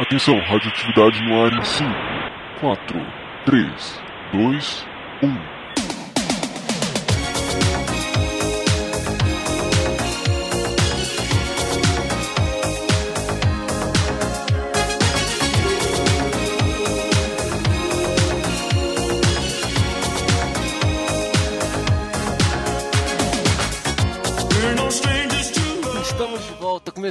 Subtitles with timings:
[0.00, 1.90] Atenção, radioatividade no ar em 5,
[2.58, 3.06] 4,
[3.44, 4.88] 3, 2,
[5.22, 5.59] 1.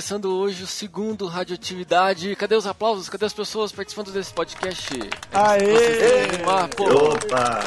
[0.09, 2.35] Começando hoje o segundo Radioatividade.
[2.35, 3.07] Cadê os aplausos?
[3.07, 4.89] Cadê as pessoas participando desse podcast?
[5.31, 6.23] Aê!
[6.33, 6.85] Animar, pô.
[6.85, 7.59] Opa!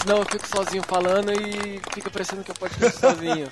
[0.00, 3.48] Senão eu fico sozinho falando e fica parecendo que eu podcast sozinho.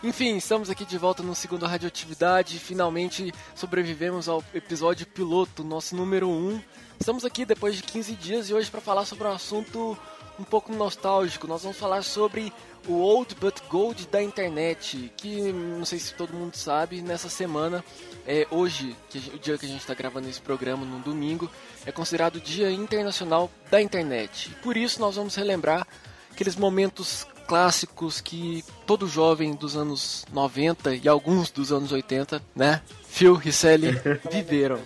[0.00, 2.60] Enfim, estamos aqui de volta no segundo Radioatividade.
[2.60, 6.62] Finalmente sobrevivemos ao episódio piloto, nosso número 1.
[7.00, 9.98] Estamos aqui depois de 15 dias e hoje para falar sobre um assunto
[10.38, 11.46] um pouco nostálgico.
[11.46, 12.52] Nós vamos falar sobre
[12.86, 17.84] o Old But Gold da internet, que não sei se todo mundo sabe, nessa semana,
[18.26, 21.50] é, hoje, que, o dia que a gente está gravando esse programa, no domingo,
[21.86, 24.54] é considerado o Dia Internacional da Internet.
[24.62, 25.86] Por isso nós vamos relembrar
[26.30, 32.80] aqueles momentos clássicos que todo jovem dos anos 90 e alguns dos anos 80, né,
[33.06, 33.92] Phil Risselli,
[34.30, 34.80] viveram.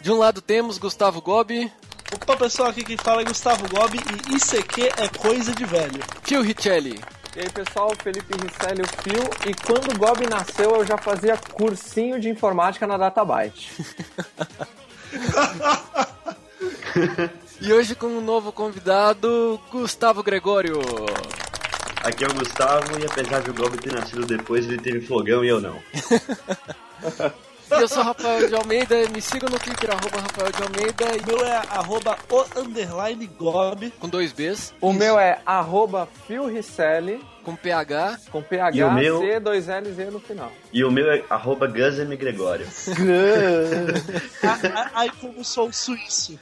[0.00, 1.72] De um lado temos Gustavo Gobi.
[2.14, 3.98] Opa pessoal, aqui quem fala é Gustavo Gobi
[4.30, 6.00] e isso aqui é coisa de velho.
[6.22, 7.00] Phil Richelli.
[7.36, 9.24] E aí pessoal, Felipe Risselli, o Phil.
[9.46, 13.72] E quando o Gobi nasceu eu já fazia cursinho de informática na Databyte.
[17.60, 20.80] e hoje com um novo convidado, Gustavo Gregório.
[22.04, 25.44] Aqui é o Gustavo e apesar de o Gobi ter nascido depois, ele teve fogão
[25.44, 25.82] e eu não.
[27.68, 31.04] E eu sou Rafael de Almeida, me siga no Twitter, arroba Rafael de Almeida.
[31.04, 33.90] O meu é arroba o underline gob.
[33.98, 34.72] Com dois Bs.
[34.80, 34.98] O Isso.
[34.98, 37.20] meu é arroba Phil Risselli.
[37.42, 38.20] Com PH.
[38.30, 39.20] Com PH, e o meu...
[39.20, 40.52] C, dois L Z no final.
[40.72, 42.16] E o meu é arroba Gus M.
[42.16, 42.66] Gregório.
[44.94, 46.38] Aí como sou suíço.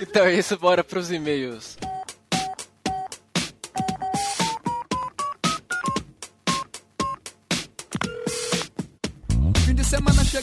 [0.00, 1.76] então é isso, bora pros e-mails.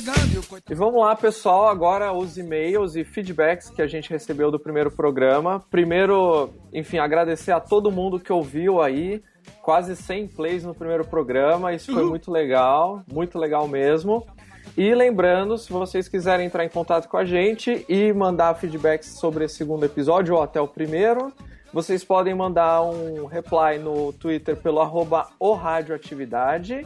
[0.08, 0.62] Chegando.
[0.70, 4.90] E vamos lá, pessoal, agora os e-mails e feedbacks que a gente recebeu do primeiro
[4.90, 5.64] programa.
[5.70, 9.22] Primeiro, enfim, agradecer a todo mundo que ouviu aí.
[9.62, 14.26] Quase 100 plays no primeiro programa, isso foi muito legal, muito legal mesmo.
[14.76, 19.46] E lembrando, se vocês quiserem entrar em contato com a gente e mandar feedbacks sobre
[19.46, 21.32] esse segundo episódio ou até o primeiro,
[21.74, 26.86] vocês podem mandar um reply no Twitter pelo arroba Radioatividade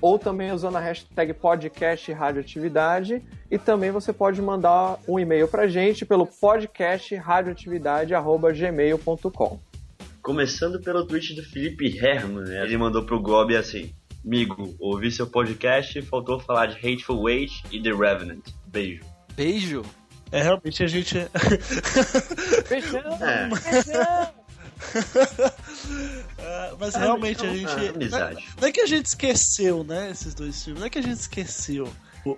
[0.00, 3.20] ou também usando a hashtag podcast radioatividade
[3.50, 9.58] e também você pode mandar um e-mail pra gente pelo podcast radioatividade@gmail.com.
[10.22, 12.62] Começando pelo tweet do Felipe Herman, né?
[12.62, 13.92] ele mandou pro Gobi assim:
[14.24, 18.44] "Migo, ouvi seu podcast, faltou falar de Hateful Eight e The Revenant.
[18.66, 19.02] Beijo."
[19.34, 19.82] Beijo.
[20.30, 21.16] É realmente a gente
[22.68, 23.00] Beijão.
[23.22, 23.48] É.
[23.48, 24.28] Beijão.
[25.88, 27.70] uh, mas ah, realmente a gente.
[27.70, 30.10] Ah, não, é, não é que a gente esqueceu, né?
[30.10, 30.80] Esses dois filmes.
[30.80, 31.90] Não é que a gente esqueceu.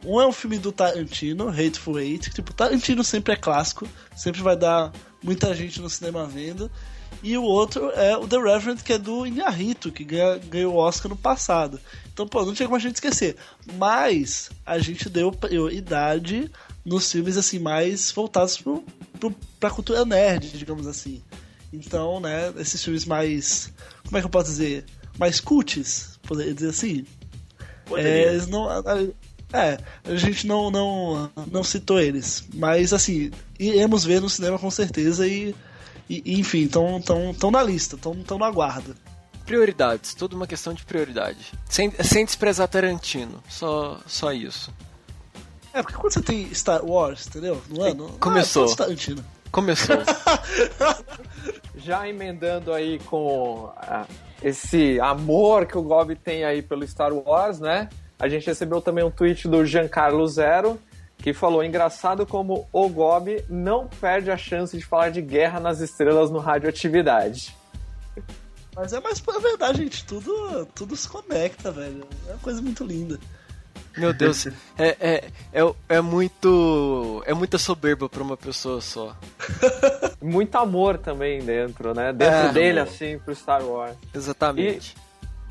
[0.05, 2.31] Um é um filme do Tarantino, Hateful Eight.
[2.31, 3.89] Tipo, Tarantino sempre é clássico.
[4.15, 6.71] Sempre vai dar muita gente no cinema vendo.
[7.23, 10.79] E o outro é o The Reverend, que é do Inharito, que ganha, ganhou o
[10.79, 11.81] Oscar no passado.
[12.13, 13.37] Então, pô, não tinha como a gente esquecer.
[13.75, 16.51] Mas a gente deu prioridade
[16.85, 18.83] nos filmes assim mais voltados pro,
[19.19, 21.23] pro, pra cultura nerd, digamos assim.
[21.73, 23.73] Então, né, esses filmes mais.
[24.05, 24.85] Como é que eu posso dizer?
[25.19, 27.07] Mais cults, poderia dizer assim.
[27.97, 28.69] É, eles não.
[29.53, 32.45] É, a gente não, não, não citou eles.
[32.55, 35.55] Mas assim, iremos ver no cinema com certeza e.
[36.09, 38.95] e enfim, estão tão, tão na lista, estão na guarda.
[39.45, 41.53] Prioridades, tudo uma questão de prioridade.
[41.69, 44.73] Sem, sem desprezar Tarantino, só, só isso.
[45.73, 47.61] É, porque quando você tem Star Wars, entendeu?
[47.69, 48.09] No ano.
[48.21, 48.69] Começou.
[48.69, 49.25] Ah, é Tarantino.
[49.51, 49.97] Começou.
[51.77, 54.07] Já emendando aí com ah,
[54.43, 57.89] esse amor que o Gob tem aí pelo Star Wars, né?
[58.19, 60.79] A gente recebeu também um tweet do Giancarlo Zero,
[61.17, 65.81] que falou: engraçado como o Gob não perde a chance de falar de guerra nas
[65.81, 67.57] estrelas no radioatividade.
[68.77, 70.05] Mas é mais é verdade, gente.
[70.05, 72.07] Tudo, tudo se conecta, velho.
[72.29, 73.19] É uma coisa muito linda.
[73.97, 74.47] Meu Deus,
[74.79, 77.23] é, é, é, é muito.
[77.27, 79.17] É muita soberba pra uma pessoa só.
[80.23, 82.13] Muito amor também dentro, né?
[82.13, 82.93] Dentro é, dele, amor.
[82.93, 83.97] assim, pro Star Wars.
[84.15, 84.95] Exatamente.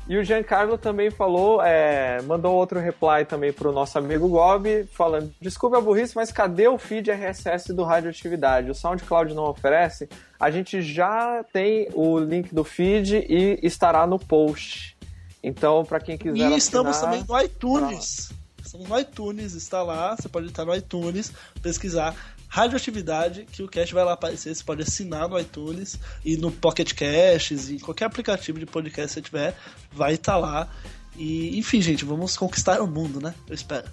[0.08, 4.84] E, e o Giancarlo também falou, é, mandou outro reply também pro nosso amigo Gob,
[4.92, 8.70] falando: Desculpe a burrice, mas cadê o feed RSS do Radioatividade?
[8.70, 10.08] O SoundCloud não oferece?
[10.38, 14.96] A gente já tem o link do feed e estará no post.
[15.42, 16.50] Então, para quem quiser.
[16.50, 18.30] E estamos também no iTunes.
[18.62, 20.16] Estamos no iTunes, está lá.
[20.16, 21.32] Você pode estar no iTunes,
[21.62, 22.14] pesquisar
[22.50, 24.54] radioatividade, que o cast vai lá aparecer.
[24.54, 29.14] Você pode assinar no iTunes e no Pocket Casts e qualquer aplicativo de podcast que
[29.14, 29.56] você tiver,
[29.92, 30.68] vai estar lá.
[31.16, 33.34] E, enfim, gente, vamos conquistar o mundo, né?
[33.48, 33.88] Eu espero.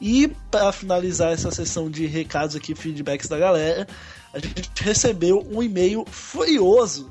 [0.00, 3.88] E para finalizar essa sessão de recados aqui, feedbacks da galera,
[4.32, 7.10] a gente recebeu um e-mail furioso.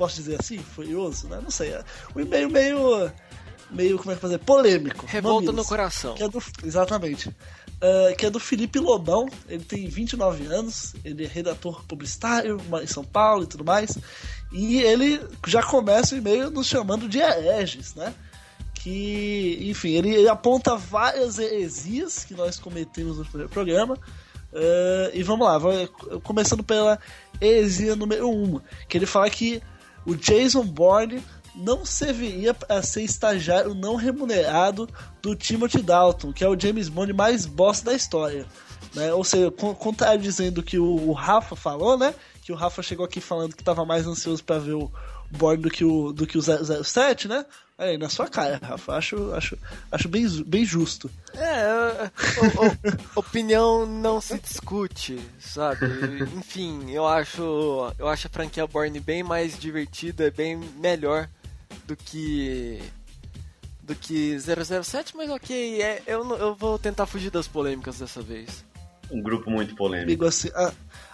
[0.00, 0.56] Posso dizer assim?
[0.56, 1.38] Furioso, né?
[1.42, 1.74] Não sei.
[2.16, 3.12] Um e-mail meio.
[3.70, 4.38] meio, como é que fazer?
[4.38, 5.04] Polêmico.
[5.04, 6.14] Revolta Mamilos, no coração.
[6.14, 7.28] Que é do, exatamente.
[7.28, 9.28] Uh, que é do Felipe Lobão.
[9.46, 13.98] Ele tem 29 anos, ele é redator publicitário, em São Paulo e tudo mais.
[14.50, 18.14] E ele já começa o e-mail nos chamando de hereges, né?
[18.72, 23.98] que, enfim, ele, ele aponta várias heresias que nós cometemos no primeiro programa.
[24.50, 25.86] Uh, e vamos lá, vai,
[26.22, 26.98] começando pela
[27.38, 29.62] heresia número 1, um, que ele fala que
[30.06, 31.22] o Jason Bourne
[31.54, 34.88] não serviria para ser estagiário não remunerado
[35.20, 38.46] do Timothy Dalton, que é o James Bond mais boss da história.
[38.94, 39.12] Né?
[39.12, 42.14] Ou seja, contradizendo o que o, o Rafa falou, né?
[42.42, 44.90] Que o Rafa chegou aqui falando que estava mais ansioso para ver o
[45.30, 47.44] Bourne do que o, do que o 007, né?
[47.80, 48.92] Aí, na sua cara, Rafa.
[48.92, 49.56] Acho, acho,
[49.90, 51.10] acho bem, bem justo.
[51.32, 55.86] É, o, o, opinião não se discute, sabe?
[56.36, 61.26] Enfim, eu acho, eu acho a franquia Born bem mais divertida, bem melhor
[61.86, 62.82] do que
[63.82, 68.62] do que 007, mas ok, é, eu, eu vou tentar fugir das polêmicas dessa vez.
[69.10, 70.06] Um grupo muito polêmico.
[70.06, 70.50] Amigo, assim,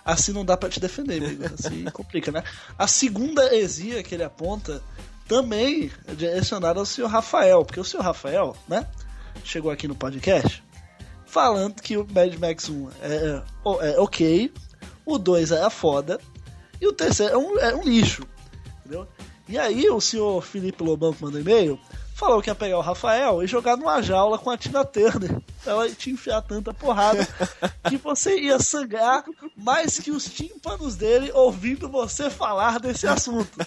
[0.04, 1.44] assim não dá para te defender, amigo.
[1.44, 2.42] Assim complica, né?
[2.76, 4.82] A segunda heresia que ele aponta
[5.28, 8.86] também direcionado ao senhor Rafael, porque o senhor Rafael, né,
[9.44, 10.62] chegou aqui no podcast
[11.26, 14.52] falando que o Mad Max 1 é, é, é ok,
[15.04, 16.18] o 2 é foda
[16.80, 18.26] e o terceiro é um, é um lixo,
[18.80, 19.06] entendeu?
[19.48, 21.78] E aí o senhor Felipe Lobão que mandou e-mail
[22.14, 25.38] falou que ia pegar o Rafael e jogar numa jaula com a Tina Turner.
[25.66, 27.28] Ela te enfiar tanta porrada
[27.88, 29.24] que você ia sangrar
[29.54, 33.58] mais que os tímpanos dele ouvindo você falar desse assunto.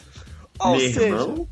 [0.60, 1.48] Ou Meu seja, irmão?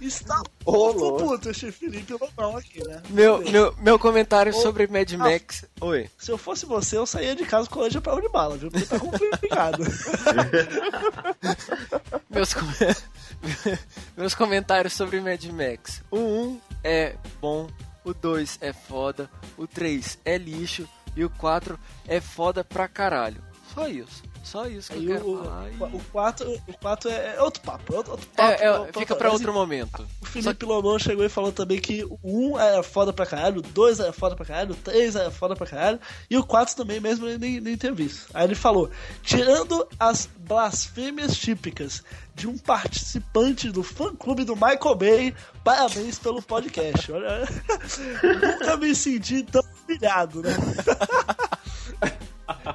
[0.00, 1.24] está puto, louco.
[1.24, 3.02] puto esse Felipe Lobão aqui, né?
[3.08, 5.18] Meu, meu, meu comentário Ô, sobre Mad ah.
[5.18, 5.64] Max.
[5.80, 6.08] Oi.
[6.18, 8.70] Se eu fosse você, eu saía de casa com hoje para de bala, viu?
[8.70, 9.82] Porque tá complicado.
[12.30, 12.66] Meus, com-
[14.16, 16.02] meus comentários sobre Mad Max.
[16.10, 17.68] O 1 é bom,
[18.04, 23.42] o 2 é foda, o 3 é lixo e o 4 é foda pra caralho.
[23.74, 24.22] Só isso.
[24.46, 25.72] Só isso que Aí eu quero o, falar.
[25.72, 27.92] e- o, 4, o 4 é, é outro papo.
[27.92, 30.06] É outro, outro papo É, é, outro- fica pra mas, outro momento.
[30.22, 33.62] O Felipe Lobão chegou e falou também que o 1 era foda pra caralho, o
[33.62, 35.98] 2 era foda pra caralho, o 3 era foda pra caralho,
[36.30, 38.28] e o 4 também, mesmo ele nem, nem ter visto.
[38.32, 38.88] Aí ele falou:
[39.20, 45.34] tirando as blasfêmias típicas de um participante do fã clube do Michael Bay,
[45.64, 47.10] parabéns pelo podcast.
[47.10, 47.48] Olha,
[48.22, 50.50] nunca me senti tão humilhado, né?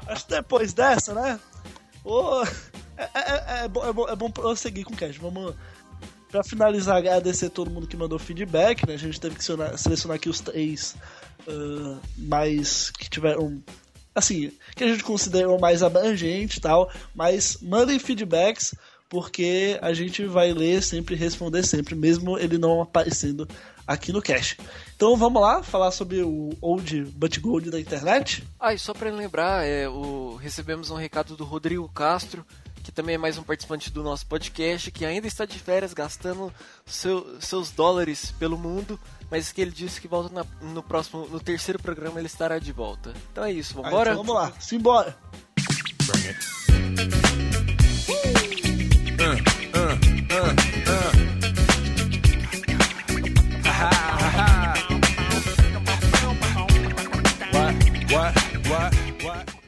[0.07, 1.39] Acho que depois dessa, né?
[2.03, 2.44] Ô,
[2.98, 5.19] é, é- é bom, é, bom, é bom prosseguir com o cast.
[5.19, 5.56] Vamos.
[6.30, 8.94] Pra finalizar, agradecer todo mundo que mandou feedback, né?
[8.94, 10.95] A gente teve que selecionar, aqui os três
[11.48, 13.62] ah, mais que tiveram.
[14.13, 16.89] Assim, que a gente considerou mais abrangente e tal.
[17.13, 18.74] Mas mandem feedbacks,
[19.10, 23.48] porque a gente vai ler sempre responder sempre, mesmo ele não aparecendo
[23.86, 24.58] aqui no cast.
[25.01, 28.48] Então vamos lá falar sobre o Old But Gold da internet.
[28.60, 32.46] Ah, e só pra lembrar, é, o, recebemos um recado do Rodrigo Castro,
[32.84, 36.53] que também é mais um participante do nosso podcast, que ainda está de férias gastando
[36.86, 39.00] seu- seus dólares pelo mundo,
[39.31, 42.72] mas que ele disse que volta na- no próximo, no terceiro programa ele estará de
[42.72, 43.12] volta.
[43.31, 44.12] Então é isso, Ah, vambora?
[44.12, 45.17] então vamos lá, simbora.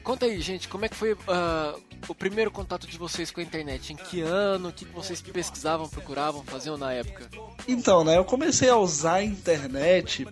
[0.02, 1.74] Conta aí, gente, como é que foi ah,
[2.06, 3.92] o primeiro contato de vocês com a internet?
[3.92, 4.68] Em que ano?
[4.68, 7.28] O que vocês pesquisavam, procuravam, faziam na época?
[7.66, 10.26] Então, né, eu comecei a usar a internet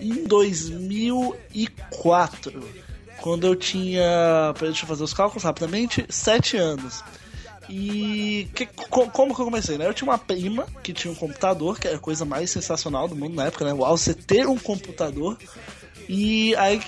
[0.00, 2.68] em 2004,
[3.20, 7.04] quando eu tinha, deixa eu fazer os cálculos rapidamente, 7 anos.
[7.68, 9.86] E que- co- como que eu comecei, né?
[9.86, 13.14] Eu tinha uma prima que tinha um computador, que era a coisa mais sensacional do
[13.14, 13.72] mundo na época, né?
[13.72, 15.38] Uau, você ter um computador.
[16.08, 16.82] E aí,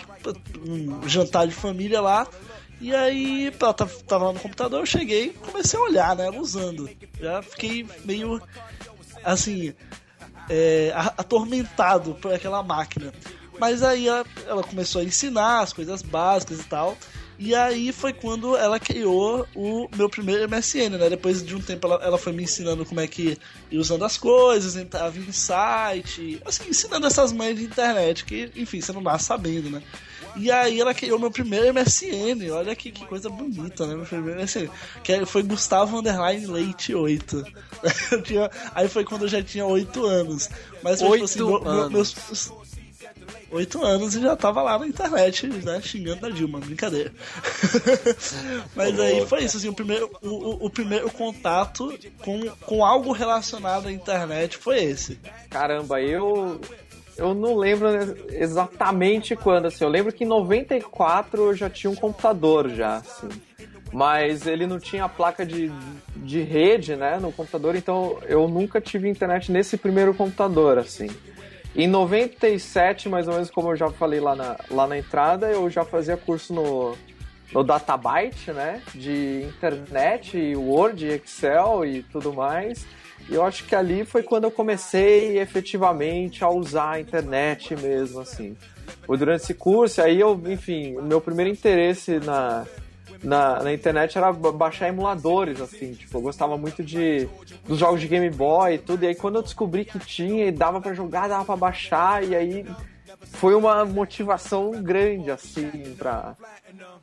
[0.67, 2.27] um jantar de família lá,
[2.81, 6.31] e aí ela tava, tava lá no computador, eu cheguei comecei a olhar, né?
[6.31, 6.89] Usando.
[7.21, 8.41] Já fiquei meio
[9.25, 9.73] assim,
[10.49, 13.13] é, atormentado por aquela máquina.
[13.59, 16.97] Mas aí ela, ela começou a ensinar as coisas básicas e tal.
[17.39, 21.09] E aí foi quando ela criou o meu primeiro MSN, né?
[21.09, 23.37] Depois de um tempo ela, ela foi me ensinando como é que
[23.71, 28.81] ia usando as coisas, entrava em site, assim, ensinando essas mães de internet, que, enfim,
[28.81, 29.83] você não nasce sabendo, né?
[30.37, 32.51] E aí ela criou meu primeiro MSN.
[32.53, 33.95] Olha aqui que coisa bonita, né?
[33.95, 34.69] Meu primeiro MSN.
[35.03, 37.45] Que foi Gustavo Underline Leite 8.
[38.25, 40.49] tinha, aí foi quando eu já tinha 8 anos.
[40.83, 42.15] Mas foi, tipo, assim, meu, meu, meus.
[43.51, 47.13] 8 anos e já tava lá na internet, né, xingando a Dilma, brincadeira.
[48.75, 53.87] Mas aí foi isso, assim, o primeiro, o, o, primeiro contato com, com algo relacionado
[53.87, 55.21] à internet foi esse.
[55.49, 56.61] Caramba, eu
[57.17, 57.89] eu não lembro
[58.31, 59.85] exatamente quando, assim.
[59.85, 63.29] Eu lembro que em 94 eu já tinha um computador já, assim.
[63.93, 65.71] Mas ele não tinha placa de,
[66.17, 71.09] de rede, né, no computador, então eu nunca tive internet nesse primeiro computador, assim.
[71.77, 75.71] Em 97, mais ou menos como eu já falei lá na, lá na entrada, eu
[75.71, 76.97] já fazia curso no,
[77.53, 82.85] no Databyte, né, de internet, Word, Excel e tudo mais.
[83.29, 88.21] E eu acho que ali foi quando eu comecei efetivamente a usar a internet mesmo,
[88.21, 88.57] assim.
[89.07, 92.67] Foi durante esse curso, aí eu, enfim, o meu primeiro interesse na,
[93.23, 97.29] na, na, internet era baixar emuladores, assim, tipo, eu gostava muito de
[97.67, 100.53] dos jogos de Game Boy e tudo, e aí quando eu descobri que tinha e
[100.53, 102.67] dava para jogar, dava para baixar, e aí
[103.33, 106.35] foi uma motivação grande, assim, pra,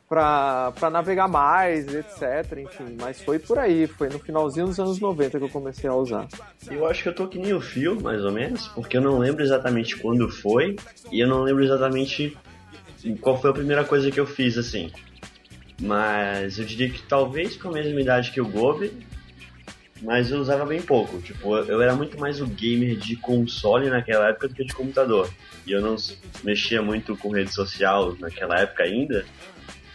[0.08, 2.58] pra, pra navegar mais, etc.
[2.58, 5.94] Enfim, mas foi por aí, foi no finalzinho dos anos 90 que eu comecei a
[5.94, 6.26] usar.
[6.70, 9.18] Eu acho que eu tô que nem o fio, mais ou menos, porque eu não
[9.18, 10.76] lembro exatamente quando foi,
[11.10, 12.36] e eu não lembro exatamente
[13.20, 14.90] qual foi a primeira coisa que eu fiz, assim.
[15.80, 18.92] Mas eu diria que talvez com a mesma idade que o Gobi,
[20.02, 21.20] mas eu usava bem pouco.
[21.20, 25.30] Tipo, eu era muito mais o gamer de console naquela época do que de computador.
[25.66, 25.96] E eu não
[26.42, 29.24] mexia muito com rede social naquela época ainda.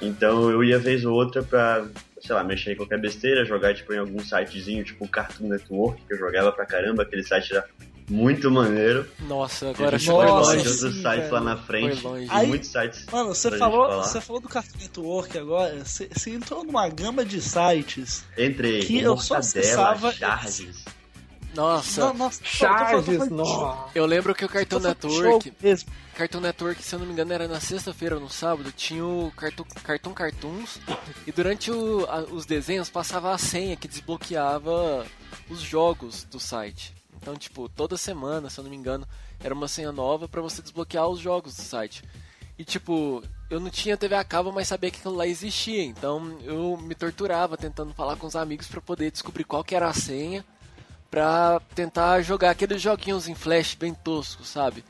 [0.01, 1.85] Então eu ia vez ou outra pra,
[2.21, 6.13] sei lá, mexer em qualquer besteira, jogar tipo em algum sitezinho, tipo Cartoon Network, que
[6.13, 7.67] eu jogava pra caramba, aquele site era
[8.09, 9.07] muito maneiro.
[9.19, 10.57] Nossa, agora foi longe.
[10.57, 11.33] outros sites velho.
[11.33, 12.03] lá na frente.
[12.29, 13.05] Aí, muitos sites.
[13.11, 15.83] Mano, você falou, você falou do Cartoon Network agora.
[15.83, 18.23] Você, você entrou numa gama de sites.
[18.37, 18.79] Entrei.
[18.79, 20.11] Que eu só acessava.
[20.13, 20.85] Charges.
[21.53, 23.89] Nossa, não, nossa Charges, nossa.
[23.95, 25.53] Eu lembro que o Cartoon Network.
[26.15, 29.31] Cartoon Network, se eu não me engano, era na sexta-feira ou no sábado, tinha o
[29.35, 30.79] Cartoon, Cartoon Cartoons.
[31.25, 35.05] E durante o, a, os desenhos passava a senha que desbloqueava
[35.49, 36.96] os jogos do site.
[37.21, 39.07] Então, tipo, toda semana, se eu não me engano,
[39.39, 42.03] era uma senha nova para você desbloquear os jogos do site.
[42.57, 45.83] E tipo, eu não tinha TV a cabo, mas sabia que aquilo lá existia.
[45.83, 49.87] Então eu me torturava tentando falar com os amigos para poder descobrir qual que era
[49.87, 50.43] a senha
[51.09, 54.83] pra tentar jogar aqueles joguinhos em flash bem toscos, sabe?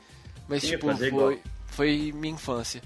[0.48, 2.82] Mas Sim, tipo, foi, foi minha infância.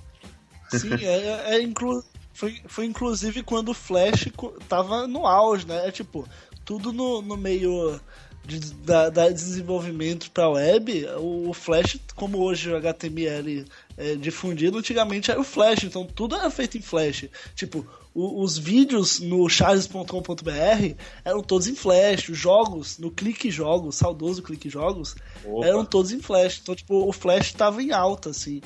[0.69, 2.03] Sim, é, é, é inclu...
[2.33, 4.29] foi, foi inclusive quando o Flash
[4.69, 5.87] tava no auge, né?
[5.87, 6.27] É tipo,
[6.65, 8.01] tudo no, no meio
[8.45, 13.65] de, da, da desenvolvimento para web, o Flash, como hoje o HTML
[13.97, 17.27] é difundido, antigamente era o Flash, então tudo era feito em Flash.
[17.55, 23.97] Tipo, o, os vídeos no charles.com.br eram todos em Flash, os jogos no Clique Jogos,
[23.97, 25.67] saudoso Clique Jogos, Opa.
[25.67, 26.61] eram todos em Flash.
[26.63, 28.61] Então, tipo, o Flash estava em alta, assim.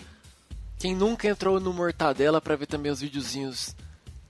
[0.78, 3.74] Quem nunca entrou no Mortadela para ver também os videozinhos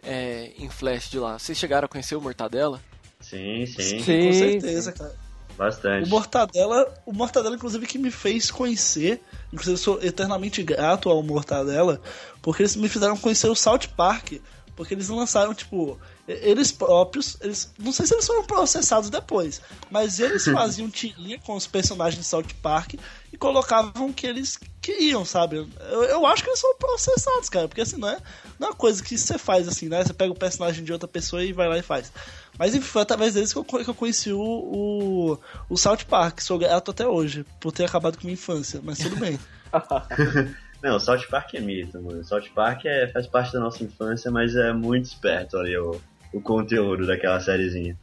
[0.02, 1.38] é, em Flash de lá?
[1.38, 2.80] Vocês chegaram a conhecer o Mortadela?
[3.20, 4.00] Sim, sim.
[4.00, 5.25] sim com certeza, cara.
[5.56, 6.06] Bastante.
[6.06, 9.20] O Mortadela, o Mortadela, inclusive, que me fez conhecer.
[9.52, 12.00] Inclusive, eu sou eternamente grato ao Mortadela,
[12.42, 14.34] porque eles me fizeram conhecer o South Park.
[14.74, 15.98] Porque eles lançaram, tipo,
[16.28, 21.54] eles próprios, eles, não sei se eles foram processados depois, mas eles faziam tirinha com
[21.54, 22.94] os personagens de South Park
[23.36, 25.68] e colocavam o que eles queriam, sabe?
[25.90, 28.16] Eu, eu acho que eles foram processados, cara, porque assim, não é,
[28.58, 30.02] não é uma coisa que você faz assim, né?
[30.02, 32.10] Você pega o personagem de outra pessoa e vai lá e faz.
[32.58, 35.38] Mas enfim, foi através deles que eu, que eu conheci o, o,
[35.68, 36.40] o South Park.
[36.40, 39.38] Sou grato até hoje, por ter acabado com minha infância, mas tudo bem.
[40.82, 42.20] Não, o South Park é mito, mano.
[42.20, 46.00] O South Park é, faz parte da nossa infância, mas é muito esperto ali o,
[46.32, 47.98] o conteúdo daquela sériezinha.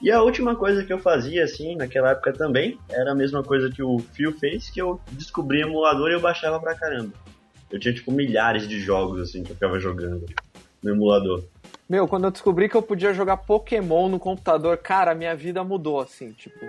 [0.00, 3.70] E a última coisa que eu fazia, assim, naquela época também, era a mesma coisa
[3.70, 7.12] que o Phil fez, que eu descobri emulador e eu baixava pra caramba.
[7.70, 10.26] Eu tinha, tipo, milhares de jogos, assim, que eu ficava jogando
[10.82, 11.42] no emulador.
[11.88, 16.00] Meu, quando eu descobri que eu podia jogar Pokémon no computador, cara, minha vida mudou,
[16.00, 16.66] assim, tipo.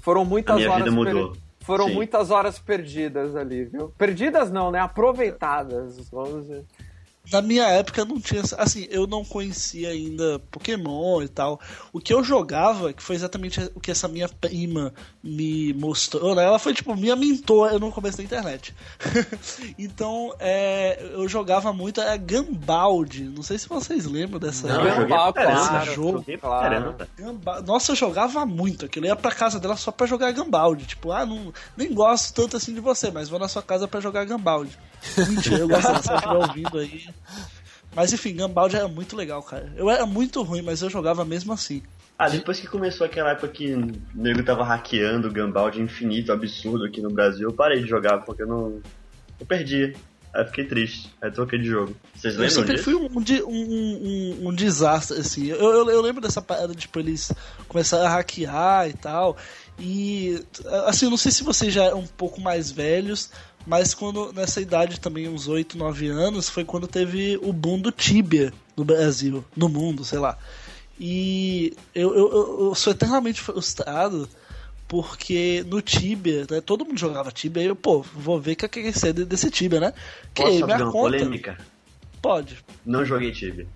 [0.00, 0.94] Foram muitas horas.
[0.94, 1.32] Per...
[1.60, 1.94] Foram Sim.
[1.94, 3.92] muitas horas perdidas ali, viu?
[3.98, 4.78] Perdidas não, né?
[4.78, 6.64] Aproveitadas, vamos dizer.
[7.32, 8.42] Na minha época não tinha.
[8.58, 11.60] Assim, eu não conhecia ainda Pokémon e tal.
[11.92, 14.92] O que eu jogava, que foi exatamente o que essa minha prima
[15.26, 16.44] me mostrou, né?
[16.44, 18.74] Ela foi tipo minha mentora no começo da internet.
[19.78, 23.24] então, é, eu jogava muito é Gambaldi.
[23.24, 24.68] Não sei se vocês lembram dessa.
[24.68, 26.18] Não, Gambal, claro, jogo.
[26.18, 26.96] joguei pra claro.
[27.66, 28.86] Nossa, eu jogava muito.
[28.86, 30.86] Aquilo eu ia pra casa dela só pra jogar Gambaldi.
[30.86, 34.00] Tipo, ah, não, nem gosto tanto assim de você, mas vou na sua casa pra
[34.00, 34.78] jogar Gambaldi.
[35.28, 37.08] Mentira, eu gosto ela estiver ouvindo aí.
[37.94, 39.72] Mas enfim, Gambaldi era muito legal, cara.
[39.74, 41.82] Eu era muito ruim, mas eu jogava mesmo assim.
[42.18, 46.32] Ah, depois que começou aquela época que o nego tava hackeando o Gumball de infinito
[46.32, 48.80] absurdo aqui no Brasil, eu parei de jogar porque eu não.
[49.38, 49.94] Eu perdi.
[50.32, 51.12] Aí eu fiquei triste.
[51.20, 51.94] Aí eu troquei de jogo.
[52.14, 52.84] Vocês Eu lembram sempre disso?
[52.84, 55.46] fui um, um, um, um desastre, assim.
[55.46, 57.32] Eu, eu, eu lembro dessa parada, tipo, eles
[57.68, 59.36] começaram a hackear e tal.
[59.78, 60.42] E,
[60.86, 63.30] assim, eu não sei se vocês já eram um pouco mais velhos,
[63.66, 67.90] mas quando, nessa idade também, uns 8, 9 anos, foi quando teve o boom do
[67.90, 70.38] Tibia no Brasil, no mundo, sei lá.
[70.98, 74.28] E eu, eu, eu- sou eternamente frustrado
[74.88, 78.64] porque no Tibia, né, todo mundo jogava Tibia, e eu, pô, vou ver o que
[78.64, 79.92] é que é esse desse Tibia, né?
[80.32, 81.58] Que Posso minha abrir uma conta, polêmica?
[82.22, 82.64] pode.
[82.84, 83.66] Não joguei Tibia.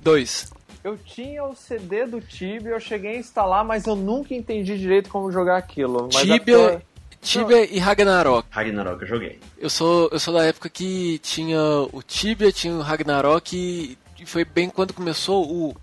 [0.00, 0.50] Dois.
[0.84, 5.08] Eu tinha o CD do Tibia, eu cheguei a instalar, mas eu nunca entendi direito
[5.10, 6.08] como jogar aquilo.
[6.12, 6.82] Mas Tibia,
[7.20, 8.46] Tibia e Ragnarok.
[8.50, 9.40] Ragnarok eu joguei.
[9.58, 11.60] Eu sou, eu sou da época que tinha
[11.92, 15.76] o Tibia, tinha o Ragnarok e e foi bem quando começou o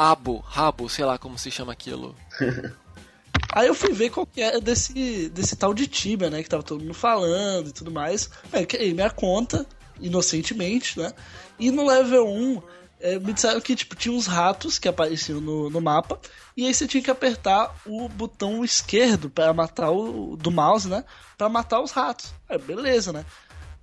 [0.00, 2.16] Abo, Rabo, sei lá como se chama aquilo.
[3.52, 6.42] Aí eu fui ver qual que era desse, desse tal de Tibia, né?
[6.42, 8.30] Que tava todo mundo falando e tudo mais.
[8.50, 9.66] Aí eu criei minha conta,
[10.00, 11.12] inocentemente, né?
[11.58, 12.62] E no level 1,
[13.00, 16.18] eh, me disseram que tipo, tinha uns ratos que apareciam no, no mapa.
[16.56, 20.34] E aí você tinha que apertar o botão esquerdo para matar o.
[20.34, 21.04] do mouse, né?
[21.36, 22.32] Pra matar os ratos.
[22.48, 23.26] Aí, beleza, né?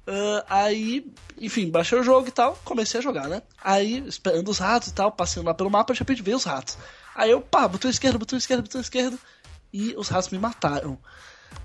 [0.07, 1.05] Ah, aí,
[1.37, 3.41] enfim, baixei o jogo e tal, comecei a jogar, né?
[3.61, 6.77] Aí, esperando os ratos e tal, passando lá pelo mapa, de repente veio os ratos.
[7.13, 9.19] Aí eu, pá, botão esquerdo, botão esquerdo, botão esquerdo,
[9.73, 10.97] e os ratos me mataram.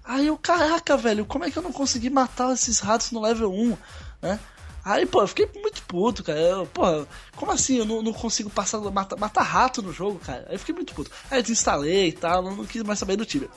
[0.04, 3.52] Aí eu, caraca, velho, como é que eu não consegui matar esses ratos no level
[3.52, 3.76] 1,
[4.20, 4.40] né?
[4.84, 6.40] Aí, pô, eu fiquei muito puto, cara.
[6.40, 7.06] Eu, porra,
[7.36, 10.44] como assim eu não, não consigo passar, matar, matar rato no jogo, cara?
[10.48, 11.10] Aí eu fiquei muito puto.
[11.30, 13.48] Aí desinstalei e tal, não, não quis mais saber do Tibia.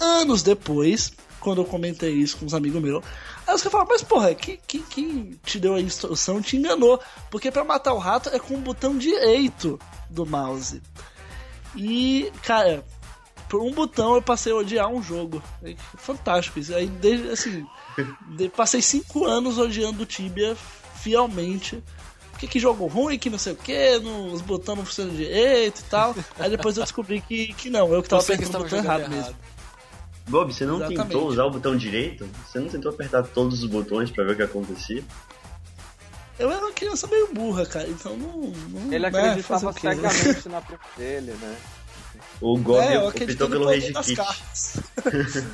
[0.00, 1.12] Anos depois,
[1.44, 3.04] quando eu comentei isso com uns amigos meus,
[3.46, 6.98] aí os caras falaram, mas porra, quem, quem, quem te deu a instrução te enganou.
[7.30, 9.78] Porque pra matar o rato é com o botão direito
[10.08, 10.80] do mouse.
[11.76, 12.82] E, cara,
[13.48, 15.42] por um botão eu passei a odiar um jogo.
[15.62, 16.74] É fantástico isso.
[16.74, 17.66] Aí, desde, assim,
[18.56, 20.56] passei cinco anos odiando o Tibia
[20.96, 21.82] fielmente.
[22.30, 23.96] Porque que jogo ruim, que não sei o que,
[24.32, 26.16] os botões não funcionam direito e tal.
[26.38, 28.82] Aí depois eu descobri que, que não, eu que tava Você que apertando o estava
[28.82, 29.28] botão errado, errado.
[29.28, 29.53] mesmo.
[30.26, 31.02] Bob, você não Exatamente.
[31.02, 32.26] tentou usar o botão direito?
[32.46, 35.04] Você não tentou apertar todos os botões pra ver o que acontecia?
[36.38, 38.40] Eu era uma criança meio burra, cara, então não.
[38.70, 39.10] não Ele né,
[39.42, 39.80] fazer acreditava o quê?
[39.80, 41.56] cegamente na prima dele, né?
[42.40, 44.20] O Gob É, optou pelo Rage Kit.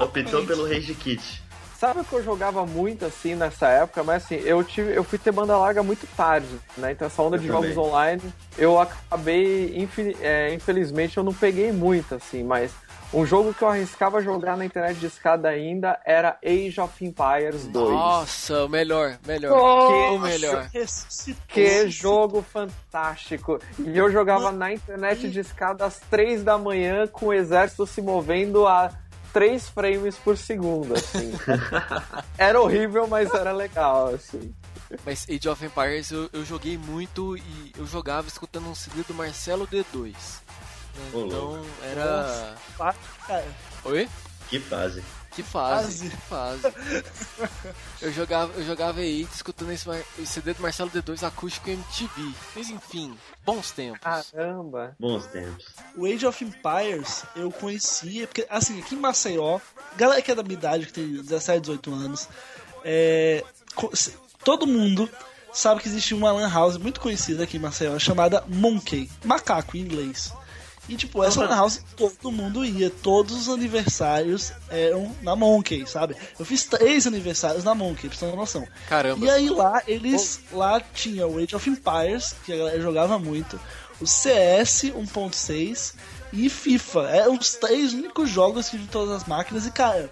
[0.00, 1.42] Optou pelo Rage Kit.
[1.78, 4.02] Sabe o que eu jogava muito assim nessa época?
[4.02, 6.90] Mas assim, eu tive, eu fui ter banda larga muito tarde, né?
[6.92, 7.62] Então essa onda Eu de também.
[7.72, 8.22] jogos online,
[8.56, 9.88] eu acabei,
[10.20, 12.72] é, infelizmente, eu não peguei muito, assim, mas
[13.12, 17.66] um jogo que eu arriscava jogar na internet de escada ainda era Age of Empires
[17.66, 17.90] 2.
[17.90, 19.50] Nossa, o melhor, melhor.
[19.50, 20.68] Nossa, o melhor.
[20.72, 21.42] Ressuscitou.
[21.48, 23.58] Que jogo fantástico!
[23.78, 28.02] E eu jogava na internet de escada às 3 da manhã com o exército se
[28.02, 28.90] movendo a
[29.32, 31.32] 3 frames por segundo, assim.
[32.36, 34.54] era horrível, mas era legal, assim.
[35.04, 39.14] Mas Age of Empires eu, eu joguei muito e eu jogava escutando um CD do
[39.14, 40.14] Marcelo D2.
[40.98, 41.10] Né?
[41.14, 42.54] Então era.
[43.84, 44.08] Oi?
[44.48, 45.02] Que fase.
[45.38, 46.68] Que fase, Fase.
[46.72, 47.74] que fase.
[48.02, 52.34] eu jogava, eu jogava aí escutando esse, esse CD do Marcelo D2 acústico MTV.
[52.56, 54.00] Mas enfim, bons tempos.
[54.00, 54.96] Caramba!
[54.98, 55.64] Bons tempos.
[55.96, 59.60] o Age of Empires eu conhecia, porque assim, aqui em Maceió,
[59.96, 62.28] galera que é da minha idade, que tem 17, 18 anos,
[62.84, 63.44] é,
[64.42, 65.08] todo mundo
[65.52, 69.80] sabe que existe uma lan house muito conhecida aqui em Maceió, chamada Monkey, macaco em
[69.80, 70.32] inglês.
[70.88, 76.16] E tipo, essa lan house todo mundo ia, todos os aniversários eram na Monkey, sabe?
[76.38, 78.66] Eu fiz três aniversários na Monkey, pra você ter uma noção.
[78.88, 79.24] Caramba.
[79.24, 80.40] E aí lá, eles.
[80.50, 83.60] Lá tinha o Age of Empires, que a galera jogava muito,
[84.00, 85.94] o CS 1.6
[86.32, 87.00] e FIFA.
[87.10, 90.10] Eram os três únicos jogos que de todas as máquinas e, cara.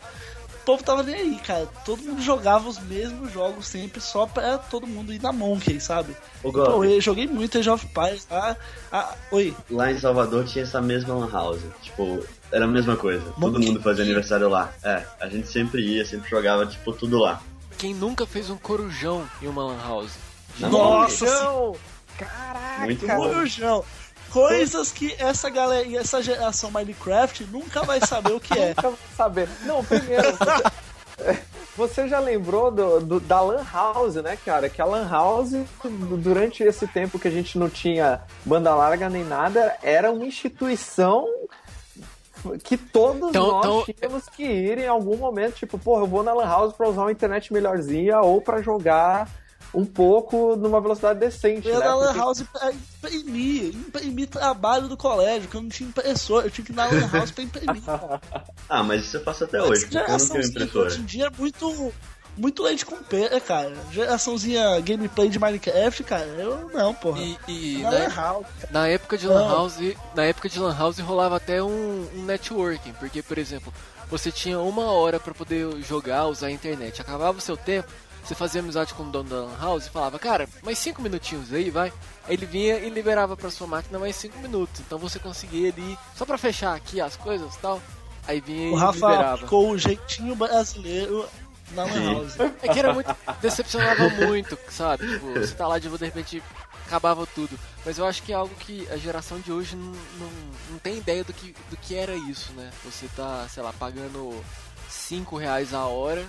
[0.67, 1.65] O povo tava nem aí, cara.
[1.85, 6.17] Todo mundo jogava os mesmos jogos sempre, só pra todo mundo ir na Monkey, sabe?
[6.43, 8.27] Ô, Pô, Gob, eu joguei muito Age of Empires.
[8.29, 8.57] Ah,
[8.91, 9.55] ah, oi.
[9.71, 11.61] lá em Salvador tinha essa mesma lan house.
[11.83, 12.19] Tipo,
[12.51, 13.23] era a mesma coisa.
[13.27, 13.65] Todo Monkey.
[13.65, 14.73] mundo fazia aniversário lá.
[14.83, 17.41] É, a gente sempre ia, sempre jogava, tipo, tudo lá.
[17.79, 20.15] Quem nunca fez um corujão em uma lan house?
[20.59, 21.77] Nossa, Corujão!
[22.19, 22.85] Caraca!
[22.85, 23.17] Muito bom.
[23.17, 23.85] Corujão.
[24.33, 28.69] Coisas que essa galera, essa geração Minecraft nunca vai saber o que é.
[28.77, 29.49] Nunca vou saber.
[29.63, 30.25] Não, primeiro,
[31.77, 34.69] você, já lembrou do, do- da Lan House, né, cara?
[34.69, 35.53] Que a Lan House,
[36.19, 41.27] durante esse tempo que a gente não tinha banda larga nem nada, era uma instituição
[42.63, 45.55] que todos Então- nós então- tínhamos que ir em algum momento.
[45.57, 49.29] Tipo, porra, eu vou na Lan House pra usar uma internet melhorzinha ou pra jogar
[49.75, 51.87] um pouco numa velocidade decente, Eu ia né?
[51.87, 56.51] na Lan House pra imprimir, imprimir trabalho do colégio, que eu não tinha impressora, eu
[56.51, 57.83] tinha que ir na Lan House pra imprimir.
[58.69, 60.87] Ah, mas isso eu faço até hoje, porque eu não tenho impressora.
[60.89, 61.93] hoje em dia é muito,
[62.37, 63.73] muito leite com pera, cara.
[63.93, 67.21] Geraçãozinha gameplay de Minecraft, cara, eu não, porra.
[67.21, 69.49] E, e na na, Lan House, na época de Lan.
[69.49, 69.79] House,
[70.15, 73.73] na época de Lan House rolava até um, um networking, porque por exemplo,
[74.11, 77.01] você tinha uma hora pra poder jogar, usar a internet.
[77.01, 77.89] Acabava o seu tempo,
[78.27, 81.53] você fazia amizade com o dono da Lan House e falava, cara, mais cinco minutinhos
[81.53, 81.93] aí, vai.
[82.25, 84.81] Aí ele vinha e liberava pra sua máquina mais cinco minutos.
[84.81, 87.81] Então você conseguia ali, só pra fechar aqui as coisas e tal.
[88.27, 89.35] Aí vinha o e Rafa liberava.
[89.35, 91.25] aplicou o jeitinho brasileiro
[91.71, 92.15] na Lan.
[92.15, 92.37] House.
[92.63, 93.15] É que era muito.
[93.41, 95.07] decepcionava muito, sabe?
[95.07, 96.43] Tipo, você tá lá de de repente
[96.85, 97.57] acabava tudo.
[97.85, 100.31] Mas eu acho que é algo que a geração de hoje não, não,
[100.71, 102.73] não tem ideia do que, do que era isso, né?
[102.85, 104.43] Você tá, sei lá, pagando
[104.89, 106.27] 5 reais a hora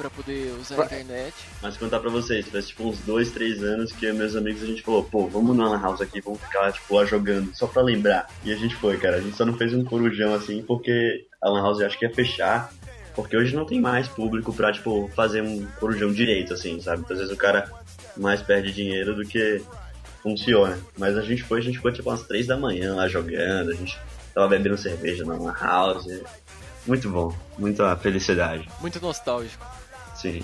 [0.00, 1.34] pra poder usar a internet.
[1.60, 4.66] Mas contar pra vocês, faz tipo uns dois, três anos que eu meus amigos a
[4.66, 7.82] gente falou, pô, vamos na Lan House aqui, vamos ficar tipo lá jogando, só pra
[7.82, 8.26] lembrar.
[8.42, 9.16] E a gente foi, cara.
[9.16, 12.06] A gente só não fez um corujão assim, porque a Lan House eu acho que
[12.06, 12.72] ia fechar.
[13.14, 17.04] Porque hoje não tem mais público pra, tipo, fazer um corujão direito, assim, sabe?
[17.10, 17.70] Às vezes o cara
[18.16, 19.60] mais perde dinheiro do que
[20.22, 20.78] funciona.
[20.96, 23.74] Mas a gente foi, a gente ficou tipo umas três da manhã lá jogando, a
[23.74, 23.98] gente
[24.32, 26.06] tava bebendo cerveja na Lan House.
[26.86, 28.68] Muito bom, muita felicidade.
[28.80, 29.79] Muito nostálgico.
[30.20, 30.42] Sim.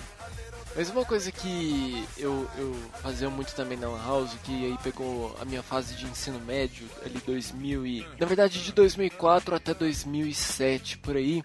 [0.77, 5.35] Mas uma coisa que eu, eu fazia muito também na Lan House, que aí pegou
[5.41, 8.07] a minha fase de ensino médio, ali 2000 e...
[8.21, 11.43] Na verdade, de 2004 até 2007, por aí,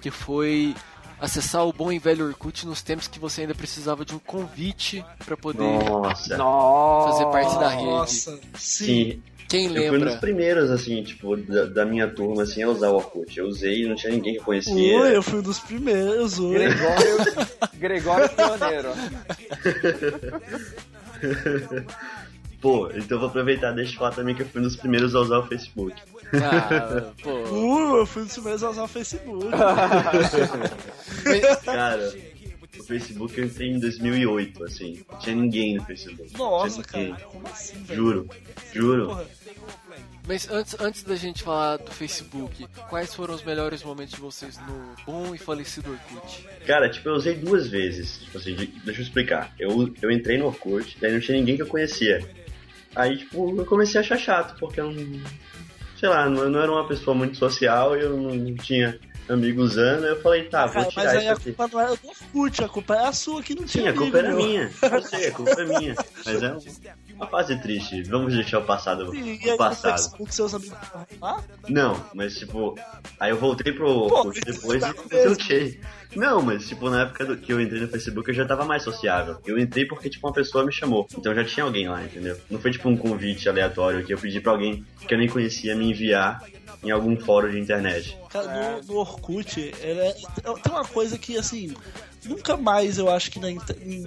[0.00, 0.74] que foi
[1.20, 5.04] acessar o bom e velho Orkut nos tempos que você ainda precisava de um convite
[5.26, 6.38] pra poder Nossa.
[6.38, 7.12] Nossa.
[7.12, 7.84] fazer parte da rede.
[7.84, 8.86] Nossa, sim.
[8.86, 10.16] Sim, Quem eu fui um dos lembra?
[10.18, 13.36] primeiros, assim, tipo, da, da minha turma, assim, a usar o Orkut.
[13.38, 14.96] Eu usei e não tinha ninguém que Ui, conhecia.
[14.96, 16.54] eu fui um dos primeiros, ui.
[16.54, 17.16] Gregório,
[17.78, 18.88] Gregório Pioneiro.
[22.60, 24.76] Pô, então eu vou aproveitar e deixa eu falar também que eu fui um dos
[24.76, 25.96] primeiros a usar o Facebook.
[26.34, 27.30] Ah, pô.
[27.50, 29.46] Uh, eu fui um dos primeiros a usar o Facebook.
[31.64, 32.12] Cara,
[32.78, 35.02] o Facebook eu entrei em 2008, assim.
[35.10, 36.32] Não tinha ninguém no Facebook.
[36.36, 37.96] Nossa, Não tinha cara, como assim, velho?
[38.00, 38.28] Juro,
[38.72, 39.06] juro.
[39.06, 39.26] Porra.
[40.28, 44.58] Mas antes, antes da gente falar do Facebook, quais foram os melhores momentos de vocês
[44.58, 46.46] no bom e falecido Orkut?
[46.66, 48.18] Cara, tipo, eu usei duas vezes.
[48.18, 49.52] Tipo assim, de- deixa eu explicar.
[49.58, 52.24] Eu, eu entrei no Orkut, daí não tinha ninguém que eu conhecia.
[52.94, 55.20] Aí, tipo, eu comecei a achar chato, porque eu não.
[55.98, 58.98] Sei lá, não- eu não era uma pessoa muito social e eu não tinha
[59.34, 60.04] amigo usando.
[60.04, 61.44] Eu falei, tá, vou Cara, mas tirar aí isso a aqui.
[61.52, 63.94] culpa não era do Orkut, a culpa é a sua que não Sim, tinha a
[63.94, 64.46] culpa amigo, era meu.
[64.46, 64.70] minha.
[64.82, 65.94] Eu sei, a culpa é minha.
[66.26, 66.56] Mas é
[67.14, 68.02] uma fase triste.
[68.04, 69.92] Vamos deixar o passado no no passado.
[69.98, 70.78] Facebook seus amigos
[71.20, 71.42] lá?
[71.68, 72.74] Não, mas tipo,
[73.18, 75.80] aí eu voltei pro Orkut mas depois tá e desbloqueei.
[76.16, 78.82] Não, mas tipo, na época do- que eu entrei no Facebook eu já tava mais
[78.82, 79.38] sociável.
[79.46, 81.06] Eu entrei porque tipo uma pessoa me chamou.
[81.16, 82.36] Então já tinha alguém lá, entendeu?
[82.50, 85.74] Não foi tipo um convite aleatório que eu pedi pra alguém que eu nem conhecia
[85.76, 86.42] me enviar
[86.82, 88.16] em algum fórum de internet.
[88.30, 90.14] Cara, no, no Orkut, é-
[90.62, 91.74] tem uma coisa que, assim,
[92.24, 93.58] nunca mais eu acho que na em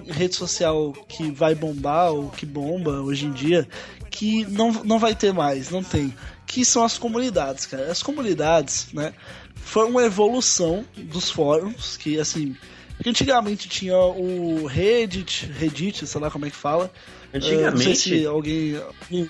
[0.08, 3.68] rede social que vai bombar ou que bomba hoje em dia,
[4.10, 6.14] que não, não vai ter mais, não tem.
[6.48, 7.92] Que são as comunidades, cara.
[7.92, 9.14] As comunidades, né,
[9.56, 12.56] foi uma evolução dos fóruns, que, assim,
[12.96, 16.92] porque antigamente tinha o Reddit, Reddit, sei lá como é que fala.
[17.34, 17.96] Eh, Não sei Antigamente.
[18.00, 18.80] se alguém.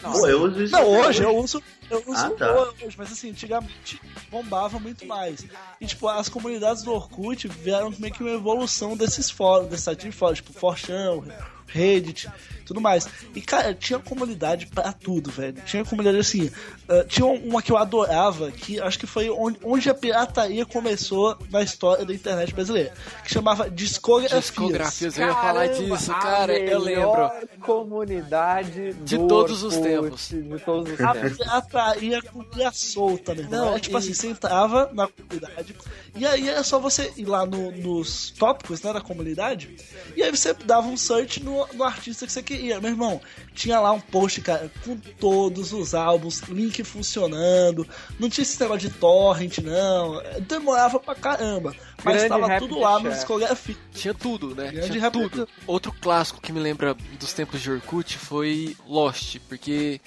[0.02, 0.74] Pô, eu uso isso.
[0.74, 2.52] Não, hoje eu uso, eu uso Ah, tá.
[2.52, 5.46] hoje, mas assim, antigamente bombava muito mais.
[5.80, 10.02] E tipo, as comunidades do Orkut vieram meio que uma evolução desses fóruns, desse site
[10.10, 11.24] de fórum, tipo, Forchão,
[11.66, 12.30] Reddit,
[12.66, 13.08] tudo mais.
[13.34, 15.60] E cara, tinha comunidade pra tudo, velho.
[15.66, 16.52] Tinha comunidade assim,
[16.88, 21.36] ah, tinha uma que eu adorava, que acho que foi onde, onde a pirataria começou
[21.50, 24.42] na história da internet brasileira, que chamava Discografias.
[24.46, 27.32] Discografias, eu ia falar disso, a cara, eu lembro.
[27.60, 30.30] comunidade De do todos os Orkut, tempos.
[30.30, 31.02] De todos os
[31.48, 32.00] A tempos.
[32.00, 33.60] pirataria cumpria solta, meu irmão.
[33.60, 35.76] Não, Era tipo e- assim, você entrava na comunidade
[36.16, 39.76] e aí era só você ir lá no- nos tópicos né, da comunidade
[40.16, 42.82] e aí você dava um search no no, no, artista que você queria.
[42.82, 43.22] Meu irmão,
[43.54, 47.88] tinha lá um post, cara, com todos os álbuns, link funcionando,
[48.20, 50.22] não tinha esse negócio de torrent, não.
[50.48, 51.76] Demorava pra caramba.
[52.04, 53.76] Mas Grande tava tudo lá no discografia.
[53.94, 54.72] Tinha tudo, né?
[54.72, 55.48] Grande tinha tudo.
[55.68, 60.02] Outro clássico que me lembra dos tempos de Orkut foi Lost, porque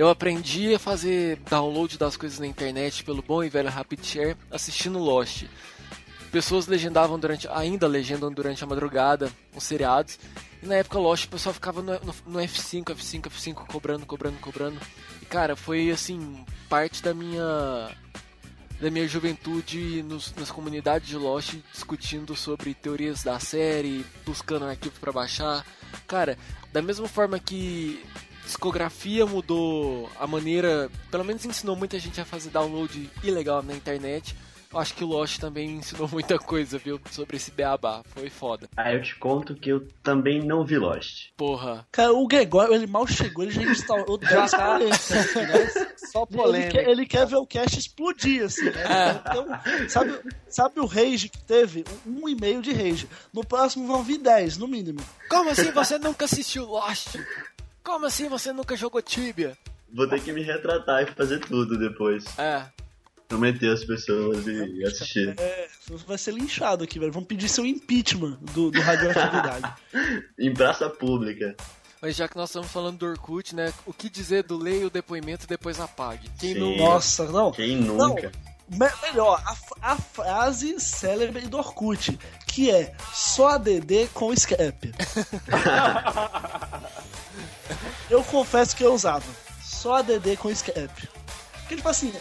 [0.00, 4.36] eu aprendi a fazer download das coisas na internet pelo bom e velho Rapid Share
[4.50, 5.44] assistindo Lost.
[6.32, 10.18] Pessoas legendavam durante, ainda legendam durante a madrugada os seriados.
[10.62, 14.38] E na época Lost o pessoal ficava no, no, no F5, F5, F5, cobrando, cobrando,
[14.38, 14.80] cobrando.
[15.20, 17.90] E cara, foi assim, parte da minha
[18.80, 24.98] da minha juventude nos, nas comunidades de Lost discutindo sobre teorias da série, buscando arquivos
[24.98, 25.62] para baixar.
[26.06, 26.38] Cara,
[26.72, 28.02] da mesma forma que
[28.50, 34.36] discografia mudou a maneira, pelo menos ensinou muita gente a fazer download ilegal na internet.
[34.72, 37.00] Eu acho que o Lost também ensinou muita coisa, viu?
[37.10, 38.02] Sobre esse beabá.
[38.14, 38.68] Foi foda.
[38.76, 41.30] Ah, eu te conto que eu também não vi Lost.
[41.36, 41.86] Porra.
[41.90, 44.78] Cara, o Gregório, ele mal chegou, ele já instalou 10 tá.
[44.78, 44.86] né?
[46.12, 46.76] Só polêmica.
[46.76, 48.82] Ele quer, ele quer ver o cast explodir, assim, né?
[48.82, 49.30] É.
[49.30, 51.84] Então, sabe, sabe o rage que teve?
[52.06, 53.08] Um, um e-mail de rage.
[53.32, 55.00] No próximo vão vir 10, no mínimo.
[55.28, 57.16] Como assim você nunca assistiu Lost?
[57.82, 59.56] Como assim você nunca jogou Tibia?
[59.92, 62.24] Vou ter que me retratar e fazer tudo depois.
[62.38, 62.64] É.
[63.28, 65.34] Prometer as pessoas e assistir.
[65.38, 65.68] É,
[66.06, 67.12] vai ser linchado aqui, velho.
[67.12, 69.72] Vão pedir seu impeachment do, do radioatividade.
[70.38, 71.56] em praça pública.
[72.02, 73.72] Mas já que nós estamos falando do Orkut, né?
[73.86, 76.30] O que dizer do leia o depoimento e depois apague?
[76.38, 76.60] Quem Sim.
[76.60, 76.76] não...
[76.76, 77.52] Nossa, não.
[77.52, 78.22] Quem nunca?
[78.22, 82.16] Não, me melhor, a, a, frase célebre do Orkut,
[82.46, 84.86] que é só ADD com scrap.
[88.10, 89.24] eu confesso que eu usava
[89.62, 91.08] só ADD com Skype.
[91.60, 92.12] Porque, tipo assim,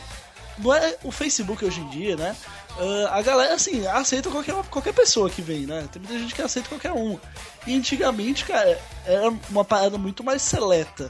[0.60, 2.36] não é o Facebook hoje em dia, né?
[2.78, 5.88] Uh, a galera, assim, aceita qualquer, qualquer pessoa que vem, né?
[5.92, 7.20] Tem muita gente que aceita qualquer um.
[7.66, 11.10] E antigamente, cara, era uma parada muito mais seleta.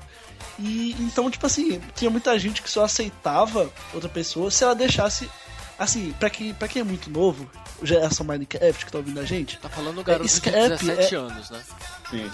[0.58, 5.30] E então, tipo assim, tinha muita gente que só aceitava outra pessoa se ela deixasse.
[5.78, 7.50] Assim, pra quem, pra quem é muito novo,
[7.82, 9.58] geração Minecraft que tá ouvindo a gente.
[9.60, 11.18] Tá falando garoto é, de 17 é...
[11.18, 11.62] anos, né?
[12.10, 12.30] Sim.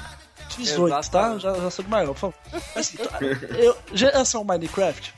[0.57, 1.37] 18, tá?
[1.37, 2.35] Já, já sou de maior, por favor.
[2.75, 2.97] Assim,
[3.57, 5.13] eu, geração Minecraft,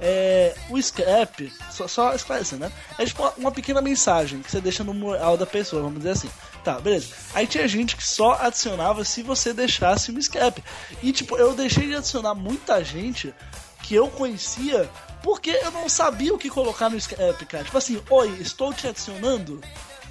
[0.00, 2.72] é, o scrap, só, só esclarecendo, né?
[2.98, 6.30] É tipo uma pequena mensagem que você deixa no mural da pessoa, vamos dizer assim.
[6.64, 7.14] Tá, beleza.
[7.34, 10.62] Aí tinha gente que só adicionava se você deixasse um scrap.
[11.02, 13.34] E tipo, eu deixei de adicionar muita gente
[13.82, 14.88] que eu conhecia
[15.22, 17.64] porque eu não sabia o que colocar no scrap, cara.
[17.64, 19.60] Tipo assim, oi, estou te adicionando.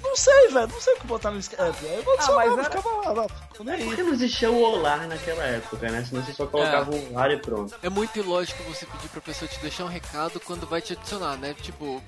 [0.02, 0.68] Não sei, velho.
[0.68, 1.62] Não sei o que botar no Skype.
[1.62, 2.64] Aí eu ah, mas era...
[2.64, 3.24] ficava lá, lá.
[3.24, 6.04] É porque não existia o Olar naquela época, né?
[6.04, 6.98] Senão você só colocava é.
[6.98, 7.74] um Olar e pronto.
[7.82, 11.36] É muito ilógico você pedir pra pessoa te deixar um recado quando vai te adicionar,
[11.36, 11.54] né?
[11.54, 12.02] Tipo,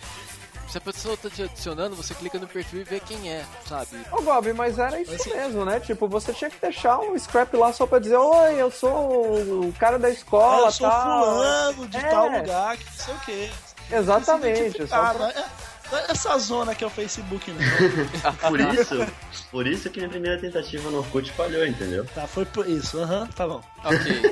[0.73, 4.01] se a pessoa tá te adicionando, você clica no perfil e vê quem é, sabe?
[4.11, 5.79] Ô Bob, mas era isso assim, mesmo, né?
[5.79, 9.75] Tipo, você tinha que deixar um scrap lá só pra dizer, oi, eu sou o
[9.79, 11.25] cara da escola, é, eu sou tal.
[11.25, 12.09] fulano de é.
[12.09, 13.51] tal lugar, que não sei o quê.
[13.91, 14.87] Exatamente.
[14.87, 15.27] Só pra...
[15.27, 15.45] né?
[16.09, 18.33] Essa zona que é o Facebook, não.
[18.49, 19.07] por isso,
[19.51, 22.05] por isso que minha primeira tentativa no Orkut falhou, entendeu?
[22.15, 23.63] Tá, foi por isso, aham, uhum, tá bom.
[23.85, 24.23] Ok.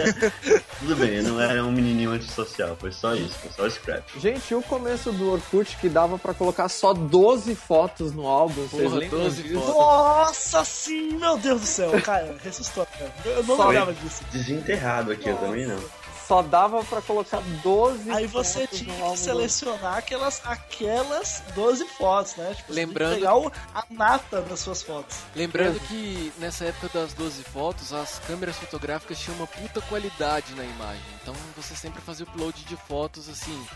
[0.78, 4.04] Tudo bem, eu não era um menininho antissocial, foi só isso, foi só o scrap.
[4.18, 8.92] Gente, o começo do Orkut que dava pra colocar só 12 fotos no álbum, vocês
[8.92, 9.60] lembram 12 disso?
[9.60, 9.74] Fotos.
[9.74, 13.12] Nossa, sim, meu Deus do céu, cara, ressustou, cara.
[13.24, 14.22] Eu não lembrava disso.
[14.32, 15.44] Desenterrado aqui, Nossa.
[15.44, 15.99] eu também não
[16.30, 22.54] só dava para colocar 12 Aí você tinha que selecionar aquelas, aquelas 12 fotos, né?
[22.54, 23.14] Tipo, Lembrando...
[23.16, 25.18] pegar o, a nata das suas fotos.
[25.34, 30.62] Lembrando que nessa época das 12 fotos, as câmeras fotográficas tinham uma puta qualidade na
[30.62, 31.02] imagem.
[31.20, 33.66] Então você sempre fazia upload de fotos assim,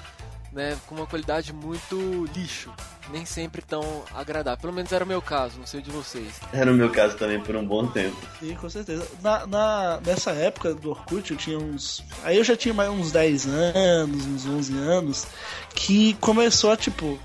[0.55, 2.73] né, com uma qualidade muito lixo,
[3.11, 4.61] nem sempre tão agradável.
[4.61, 6.41] Pelo menos era o meu caso, não sei o de vocês.
[6.53, 8.17] Era o meu caso também por um bom tempo.
[8.41, 9.07] Sim, com certeza.
[9.21, 12.05] Na, na, nessa época do Orkut, eu tinha uns.
[12.23, 15.27] Aí eu já tinha mais uns 10 anos, uns 11 anos,
[15.75, 17.19] que começou a tipo.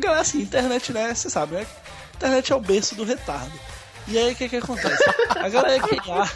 [0.00, 1.14] Galera, assim, internet, né?
[1.14, 1.66] Você sabe, né?
[2.14, 3.52] Internet é o berço do retardo.
[4.08, 5.04] E aí o que que acontece?
[5.28, 6.32] A galera criar.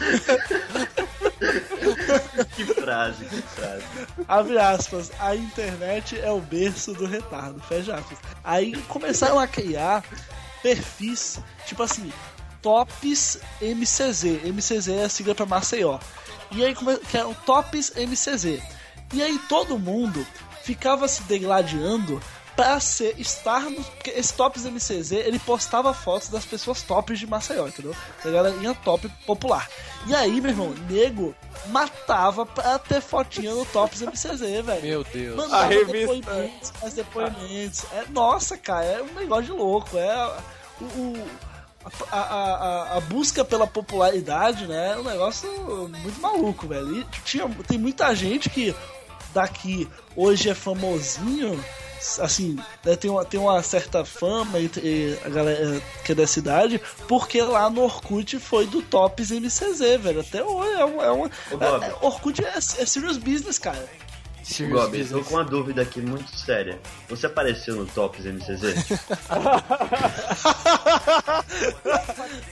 [2.55, 3.83] que frase, que frase.
[4.27, 8.19] Abre aspas, a internet é o berço do retardo, fecha aspas.
[8.43, 10.03] Aí começaram a criar
[10.61, 12.13] perfis, tipo assim,
[12.61, 14.43] Tops MCZ.
[14.45, 15.99] MCZ é a sigla pra Maceió.
[16.51, 18.61] E aí que eram Tops MCZ.
[19.13, 20.25] E aí todo mundo
[20.63, 22.21] ficava se degladiando
[22.55, 23.83] pra ser, estar no.
[23.83, 27.95] Porque esse Tops MCZ ele postava fotos das pessoas tops de Maceió, entendeu?
[28.23, 29.67] A galerinha top popular.
[30.05, 31.33] E aí, meu irmão, nego
[31.67, 34.81] matava pra ter fotinha no Tops MCZ, velho.
[34.81, 35.35] Meu Deus.
[35.35, 36.15] Mandava a revista.
[36.15, 37.85] depoimentos, mais depoimentos.
[37.93, 39.97] É, nossa, cara, é um negócio de louco.
[39.97, 40.37] É
[40.81, 41.27] o, o
[42.11, 44.93] a, a, a, busca pela popularidade, né?
[44.93, 45.49] É um negócio
[46.01, 46.99] muito maluco, velho.
[46.99, 48.73] E tinha, tem muita gente que
[49.33, 51.63] daqui hoje é famosinho,
[52.19, 56.81] assim, né, tem, uma, tem uma certa fama entre a galera que é da cidade,
[57.07, 60.21] porque lá no Orkut foi do Tops MCZ, velho.
[60.21, 61.03] Até hoje é uma.
[61.03, 63.87] É uma é, Orkut é, é serious business, cara.
[64.69, 66.79] Gob, eu tô com uma dúvida aqui muito séria.
[67.07, 68.61] Você apareceu no Tops MCZ?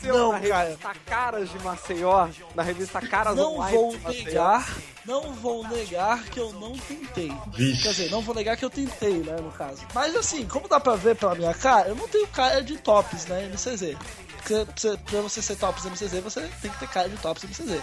[0.04, 4.67] não, na revista Caras de Maceió, na revista Caras Não vou negar,
[5.06, 7.32] não vou negar que eu não tentei.
[7.54, 7.84] Vixe.
[7.84, 9.86] Quer dizer, não vou negar que eu tentei, né, no caso.
[9.93, 13.25] Mas assim, como dá pra ver pela minha cara, eu não tenho cara de Tops,
[13.25, 13.97] né, MCZ.
[14.38, 14.65] Porque
[15.06, 17.82] pra você ser Tops MCZ, você tem que ter cara de Tops MCZ.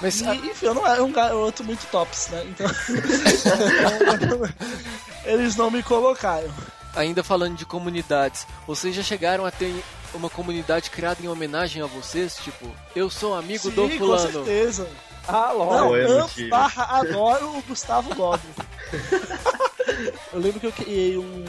[0.00, 2.46] Mas, e, enfim, eu não era um garoto muito tops, né?
[2.46, 2.66] Então.
[5.24, 6.48] eles não me colocaram.
[6.94, 9.74] Ainda falando de comunidades, vocês já chegaram a ter
[10.14, 12.36] uma comunidade criada em homenagem a vocês?
[12.36, 14.26] Tipo, eu sou amigo Sim, do fulano.
[14.26, 14.88] Com certeza.
[15.26, 15.96] Ah, logo.
[15.96, 18.48] Não, barra adoro o Gustavo Gobi.
[20.32, 21.44] eu lembro que eu criei um,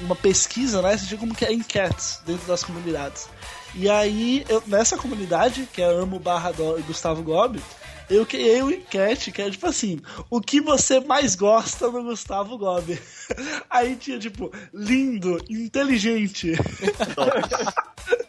[0.00, 0.96] uma pesquisa, né?
[0.96, 3.28] Você diz como que é enquetes dentro das comunidades.
[3.74, 6.52] E aí, eu, nessa comunidade, que é Amo Barra
[6.86, 7.62] Gustavo Gobi,
[8.08, 10.00] eu criei um enquete que é tipo assim:
[10.30, 12.98] o que você mais gosta do Gustavo Gobi?
[13.68, 16.52] Aí tinha tipo, lindo, inteligente.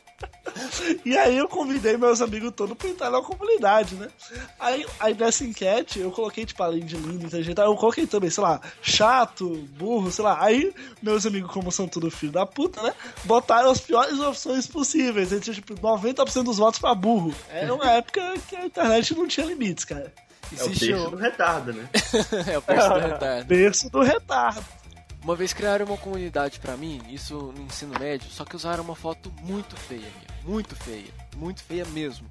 [1.05, 4.07] E aí eu convidei meus amigos todos pra entrar na comunidade, né?
[4.59, 8.43] Aí, aí nessa enquete eu coloquei, tipo, além de lindo, inteligente, eu coloquei também, sei
[8.43, 10.37] lá, chato, burro, sei lá.
[10.43, 12.93] Aí meus amigos, como são tudo filho da puta, né?
[13.23, 15.31] Botaram as piores opções possíveis.
[15.31, 17.33] Aí tinha, tipo, 90% dos votos pra burro.
[17.49, 20.13] Era uma época que a internet não tinha limites, cara.
[20.57, 21.89] É o berço do retardo, né?
[22.51, 23.45] é o berço do retardo.
[23.47, 24.65] berço do retardo.
[25.23, 28.95] Uma vez criaram uma comunidade para mim, isso no ensino médio, só que usaram uma
[28.95, 30.28] foto muito feia minha.
[30.43, 31.11] Muito feia.
[31.35, 32.29] Muito feia mesmo.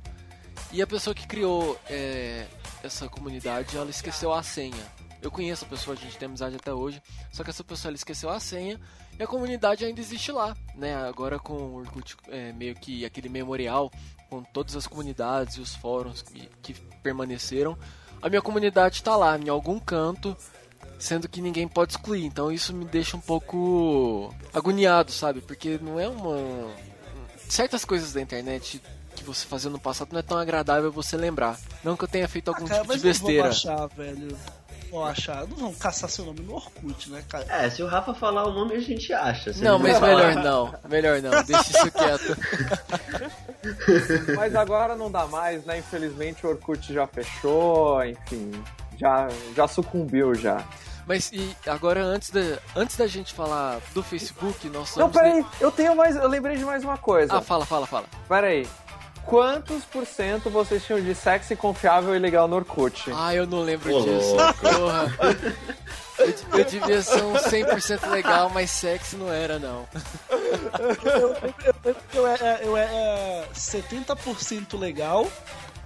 [0.72, 2.46] E a pessoa que criou é,
[2.82, 4.98] essa comunidade, ela esqueceu a senha.
[5.20, 7.96] Eu conheço a pessoa, a gente tem amizade até hoje, só que essa pessoa ela
[7.96, 8.78] esqueceu a senha
[9.18, 10.94] e a comunidade ainda existe lá, né?
[10.94, 13.90] Agora com o Orkut é, meio que aquele memorial
[14.30, 17.76] com todas as comunidades e os fóruns que, que permaneceram,
[18.22, 20.36] a minha comunidade está lá em algum canto
[20.98, 22.24] sendo que ninguém pode excluir.
[22.24, 25.40] Então isso me deixa um pouco agoniado, sabe?
[25.40, 26.36] Porque não é uma.
[27.48, 28.80] Certas coisas da internet
[29.14, 31.58] que você fazia no passado não é tão agradável você lembrar.
[31.82, 33.48] Não que eu tenha feito algum ah, cara, tipo de besteira.
[33.48, 34.38] Não vão achar, velho.
[34.90, 35.46] Vão achar.
[35.46, 37.44] Não vão caçar seu nome no Orkut, né, cara?
[37.48, 39.52] É, se o Rafa falar o nome a gente acha.
[39.56, 40.28] Não, mas falar.
[40.28, 40.74] melhor não.
[40.88, 41.42] Melhor não.
[41.42, 42.36] Deixa isso quieto.
[44.36, 45.78] mas agora não dá mais, né?
[45.78, 48.52] Infelizmente o Orkut já fechou, enfim.
[48.98, 50.64] Já, já sucumbiu já.
[51.08, 55.72] Mas e agora antes da, antes da gente falar do Facebook, nós Não, peraí, eu
[55.72, 56.14] tenho mais.
[56.14, 57.34] Eu lembrei de mais uma coisa.
[57.34, 58.04] Ah, fala, fala, fala.
[58.28, 58.68] Peraí.
[59.24, 63.10] Quantos por cento vocês tinham de sexy, confiável e legal no Orkut?
[63.14, 64.36] Ah, eu não lembro disso.
[64.60, 65.38] Porra.
[66.18, 69.86] Eu, eu, devia ser um 100% legal, mas sexy não era, não.
[70.30, 71.36] Eu,
[71.84, 75.30] eu, eu, era, eu era 70% legal,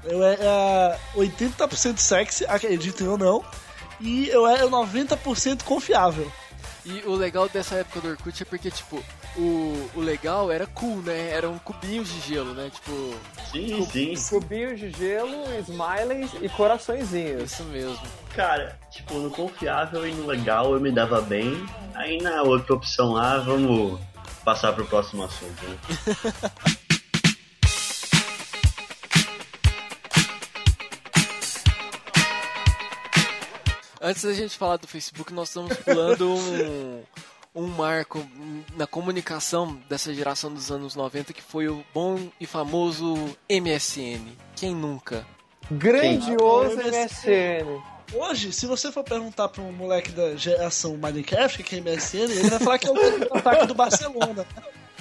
[0.04, 3.44] eu era 80% sexy, acreditem ou não,
[4.02, 6.30] e eu era 90% confiável.
[6.84, 9.02] E o legal dessa época do Orkut é porque, tipo,
[9.36, 11.30] o, o legal era cool, né?
[11.30, 12.70] Eram cubinhos de gelo, né?
[12.74, 13.14] Tipo.
[13.52, 14.14] Sim, sim.
[14.28, 17.52] Cubinhos de gelo, smileys e coraçõezinhos.
[17.52, 18.00] Isso mesmo.
[18.34, 21.64] Cara, tipo, no confiável e no legal eu me dava bem.
[21.94, 24.00] Aí na outra opção lá, vamos
[24.44, 25.78] passar pro próximo assunto, né?
[34.04, 37.04] Antes da gente falar do Facebook, nós estamos pulando um,
[37.54, 38.28] um marco
[38.76, 43.14] na comunicação dessa geração dos anos 90 que foi o bom e famoso
[43.48, 44.26] MSN.
[44.56, 45.24] Quem nunca?
[45.70, 47.80] Grandioso MSN.
[48.12, 52.50] Hoje, se você for perguntar para um moleque da geração Minecraft que é MSN, ele
[52.50, 54.44] vai falar que é o ataque do Barcelona.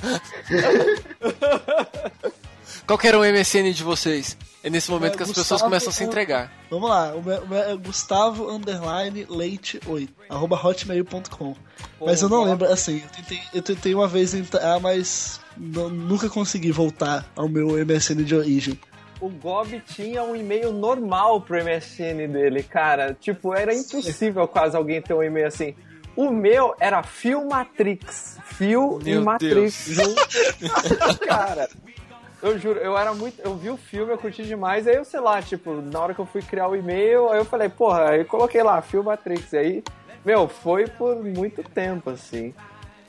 [2.86, 4.38] Qual que era o MSN de vocês?
[4.63, 6.51] É nesse momento é, que as Gustavo, pessoas começam a se entregar.
[6.69, 11.55] Vamos lá, o meu, o meu é Gustavo underline leite 8, arroba hotmail.com.
[11.99, 16.29] Mas eu não lembro, assim, eu tentei, eu tentei uma vez entrar, mas não, nunca
[16.29, 18.79] consegui voltar ao meu MSN de origem.
[19.19, 23.15] O Gob tinha um e-mail normal pro MSN dele, cara.
[23.19, 25.75] Tipo, era impossível quase alguém ter um e-mail assim.
[26.15, 28.38] O meu era Fio Matrix.
[28.43, 29.89] Fio meu e Matrix.
[31.25, 31.69] cara.
[32.42, 33.39] Eu juro, eu era muito.
[33.39, 36.20] Eu vi o filme, eu curti demais, aí eu sei lá, tipo, na hora que
[36.20, 39.54] eu fui criar o e-mail, aí eu falei, porra, aí eu coloquei lá, Filme Matrix.
[39.54, 39.84] Aí,
[40.26, 42.54] meu, foi por muito tempo, assim.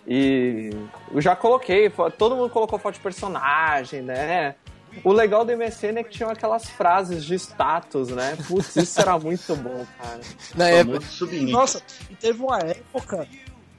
[0.06, 0.70] E
[1.10, 4.54] eu já coloquei, todo mundo colocou foto de personagem, né?
[5.02, 8.36] O legal do MSN é que tinha aquelas frases de status, né?
[8.46, 10.20] Putz, isso era muito bom, cara.
[10.54, 11.00] Na época.
[11.48, 13.26] Nossa, e teve uma época.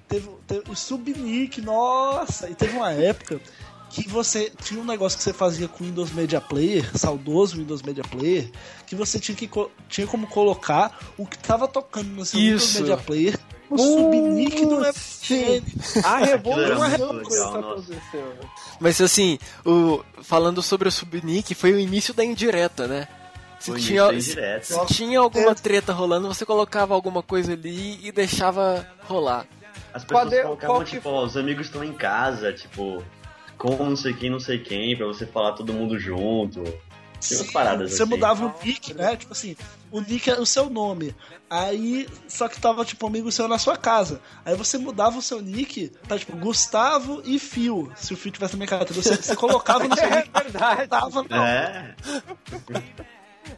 [0.08, 3.40] Teve, teve o Subnick, nossa, e teve uma época
[4.02, 7.84] que você tinha um negócio que você fazia com o Windows Media Player, saudoso Windows
[7.84, 8.50] Media Player,
[8.88, 9.50] que você tinha, que,
[9.88, 12.80] tinha como colocar o que estava tocando no seu Isso.
[12.80, 13.40] Windows Media Player
[13.70, 15.64] o subnick do MSN.
[16.04, 18.40] A revolução que aconteceu.
[18.80, 23.08] Mas assim, o, falando sobre o subnick, foi o início da indireta, né?
[23.60, 25.56] Se tinha, se tinha alguma é.
[25.56, 29.46] treta rolando, você colocava alguma coisa ali e deixava rolar.
[29.94, 33.02] As pessoas Qual colocavam, tipo, ó, os amigos estão em casa, tipo,
[33.58, 36.64] com não sei quem, não sei quem, pra você falar todo mundo junto.
[37.20, 38.12] Tinha umas paradas Você assim.
[38.12, 39.16] mudava o nick, né?
[39.16, 39.56] Tipo assim,
[39.90, 41.16] o nick é o seu nome.
[41.50, 44.20] Aí, só que tava, tipo, amigo seu na sua casa.
[44.44, 47.92] Aí você mudava o seu nick pra, tipo, Gustavo e Fio.
[47.96, 50.30] Se o Fio tivesse na minha cara, você, você colocava no seu é nick.
[50.34, 50.88] É verdade.
[50.88, 51.96] Tava, é.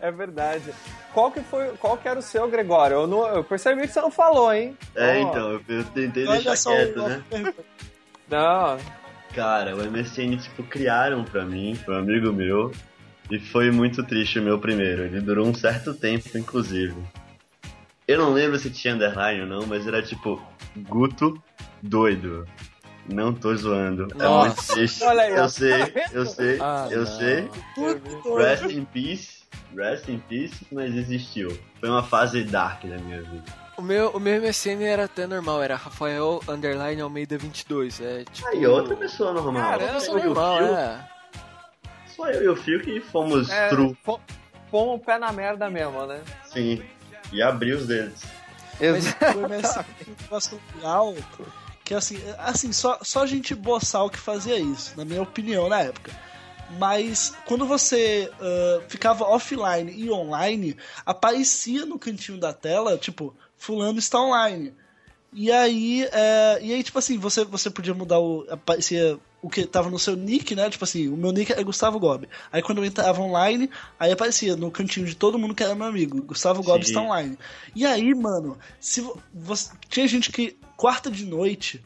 [0.02, 0.74] É verdade.
[1.14, 2.96] Qual que foi, qual que era o seu, Gregório?
[2.96, 4.78] Eu, não, eu percebi que você não falou, hein?
[4.94, 5.22] É, oh.
[5.22, 7.24] então, eu, eu tentei Olha deixar quieto, né?
[8.30, 8.78] Não.
[9.36, 12.72] Cara, o MSN, tipo, criaram pra mim, pra um amigo meu,
[13.30, 15.04] e foi muito triste o meu primeiro.
[15.04, 16.96] Ele durou um certo tempo, inclusive.
[18.08, 20.42] Eu não lembro se tinha underline ou não, mas era tipo
[20.88, 21.38] Guto
[21.82, 22.48] doido.
[23.12, 24.08] Não tô zoando.
[24.16, 24.24] Nossa.
[24.24, 25.04] É muito triste.
[25.04, 25.74] Olha aí, eu sei,
[26.14, 27.06] eu sei, ah, eu não.
[27.06, 27.50] sei.
[28.38, 29.44] Rest in peace.
[29.76, 31.50] Rest in peace, mas existiu.
[31.82, 33.65] Foi uma fase dark da minha vida.
[33.78, 38.00] O meu, o meu MSN era até normal, era Rafael Underline Almeida 22.
[38.00, 38.48] É, tipo...
[38.48, 39.62] Aí, outra pessoa normal.
[39.62, 41.10] Cara, outra pessoa normal, é.
[42.08, 43.98] Só eu e o Fio que fomos é, true.
[44.04, 46.22] Fomos o pé na merda mesmo, né?
[46.46, 46.82] Sim.
[47.34, 48.24] E abriu os dedos.
[48.80, 49.40] Exato.
[50.32, 51.16] Mas foi legal
[51.84, 56.12] que assim, assim só, só gente boçal que fazia isso, na minha opinião, na época.
[56.80, 63.36] Mas quando você uh, ficava offline e online, aparecia no cantinho da tela, tipo,
[63.66, 64.74] fulano está online.
[65.34, 68.46] E aí, é, e aí tipo assim, você, você podia mudar o.
[68.50, 70.70] Aparecia o que tava no seu nick, né?
[70.70, 72.30] Tipo assim, o meu nick é Gustavo Gobi.
[72.52, 75.88] Aí quando eu entrava online, aí aparecia no cantinho de todo mundo que era meu
[75.88, 76.22] amigo.
[76.22, 77.38] Gustavo Gobi está online.
[77.76, 81.84] E aí, mano, se você, tinha gente que quarta de noite,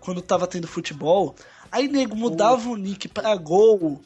[0.00, 1.36] quando tava tendo futebol,
[1.70, 2.72] aí nego mudava uh.
[2.72, 4.02] o nick pra gol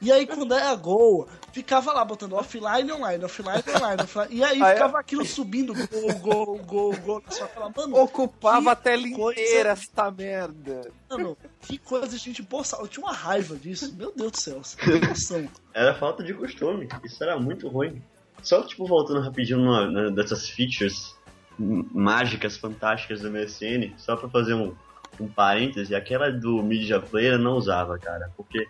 [0.00, 4.28] e aí, quando era gol, ficava lá botando offline online, offline online, offline.
[4.30, 7.22] E aí, aí ficava aquilo subindo, gol, gol, gol, gol.
[7.28, 7.96] Só falava, mano.
[7.96, 9.40] Ocupava a tela coisa...
[9.40, 10.90] inteira esta merda.
[11.08, 12.76] Mano, que coisa a gente poça.
[12.76, 13.94] Eu tinha uma raiva disso.
[13.96, 14.60] Meu Deus do céu,
[15.08, 15.48] noção.
[15.72, 16.88] Era falta de costume.
[17.04, 18.02] Isso era muito ruim.
[18.42, 21.16] Só, tipo, voltando rapidinho numa, né, dessas features
[21.58, 24.74] mágicas, fantásticas do MSN, só pra fazer um,
[25.18, 28.66] um parêntese, aquela do Media Player eu não usava, cara, porque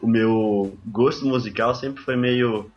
[0.00, 2.70] o meu gosto musical sempre foi meio.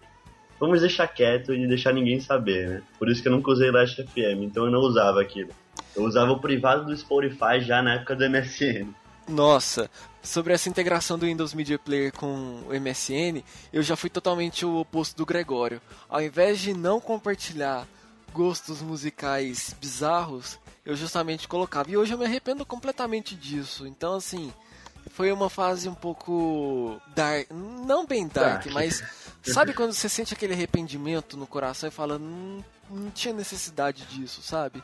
[0.60, 2.82] Vamos deixar quieto e deixar ninguém saber, né?
[2.98, 5.50] Por isso que eu nunca usei Last FM, então eu não usava aquilo.
[5.96, 8.94] Eu usava o privado do Spotify já na época do MSN.
[9.28, 9.90] Nossa,
[10.22, 14.78] sobre essa integração do Windows Media Player com o MSN, eu já fui totalmente o
[14.78, 15.82] oposto do Gregório.
[16.10, 17.88] Ao invés de não compartilhar
[18.34, 21.92] gostos musicais bizarros, eu justamente colocava.
[21.92, 23.86] E hoje eu me arrependo completamente disso.
[23.86, 24.52] Então, assim,
[25.12, 28.74] foi uma fase um pouco dark, não bem dark, dark.
[28.74, 29.04] mas
[29.44, 34.42] sabe quando você sente aquele arrependimento no coração e fala, não, não tinha necessidade disso,
[34.42, 34.82] sabe?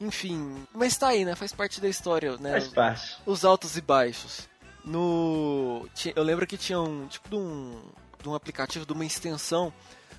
[0.00, 1.34] Enfim, mas tá aí, né?
[1.34, 2.52] Faz parte da história, né?
[2.52, 3.16] Faz parte.
[3.26, 4.48] Os altos e baixos.
[4.82, 5.86] No,
[6.16, 7.82] eu lembro que tinha um tipo de um,
[8.22, 9.72] de um aplicativo, de uma extensão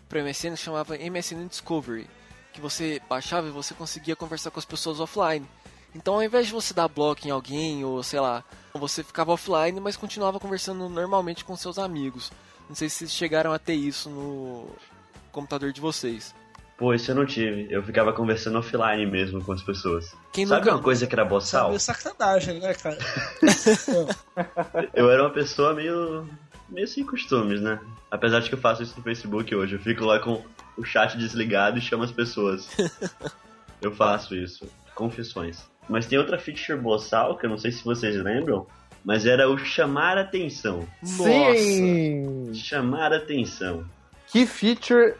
[0.08, 2.08] para MSN que chamava MSN Discovery,
[2.54, 5.48] que você baixava e você conseguia conversar com as pessoas offline.
[5.96, 8.44] Então, ao invés de você dar bloco em alguém ou sei lá,
[8.80, 12.32] você ficava offline, mas continuava conversando normalmente com seus amigos.
[12.67, 14.69] Não sei se vocês chegaram a ter isso no
[15.32, 16.34] computador de vocês.
[16.82, 17.67] Pô, isso eu não tive.
[17.69, 20.15] Eu ficava conversando offline mesmo com as pessoas.
[20.34, 20.78] Quem Sabe nunca...
[20.78, 21.65] uma coisa que era boçal?
[21.65, 22.97] Sabe, é sacanagem, né, cara?
[24.95, 26.28] eu era uma pessoa meio.
[26.69, 27.80] meio sem costumes, né?
[28.09, 29.76] Apesar de que eu faço isso no Facebook hoje.
[29.76, 30.43] Eu fico lá com
[30.76, 32.67] o chat desligado e chamo as pessoas.
[33.80, 34.67] eu faço isso.
[34.95, 35.69] Confissões.
[35.92, 38.66] Mas tem outra feature boçal que eu não sei se vocês lembram,
[39.04, 40.88] mas era o chamar atenção.
[41.04, 42.50] Sim!
[42.54, 43.84] Chamar atenção.
[44.28, 45.16] Que feature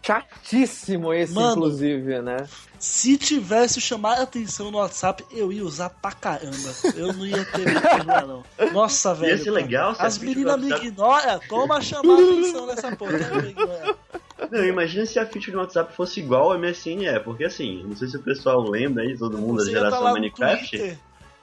[0.00, 2.36] chatíssimo esse, Mano, inclusive, né?
[2.78, 6.72] Se tivesse chamar atenção no WhatsApp, eu ia usar pra caramba.
[6.94, 8.44] Eu não ia ter problema, não.
[8.72, 9.32] Nossa, velho.
[9.32, 13.18] Ia ser legal As meninas me ignoram, toma chamar atenção nessa porra.
[14.50, 17.96] Não, imagina se a feature do WhatsApp fosse igual ao MSN é, porque assim, não
[17.96, 20.98] sei se o pessoal lembra aí, todo mundo Você da geração Minecraft.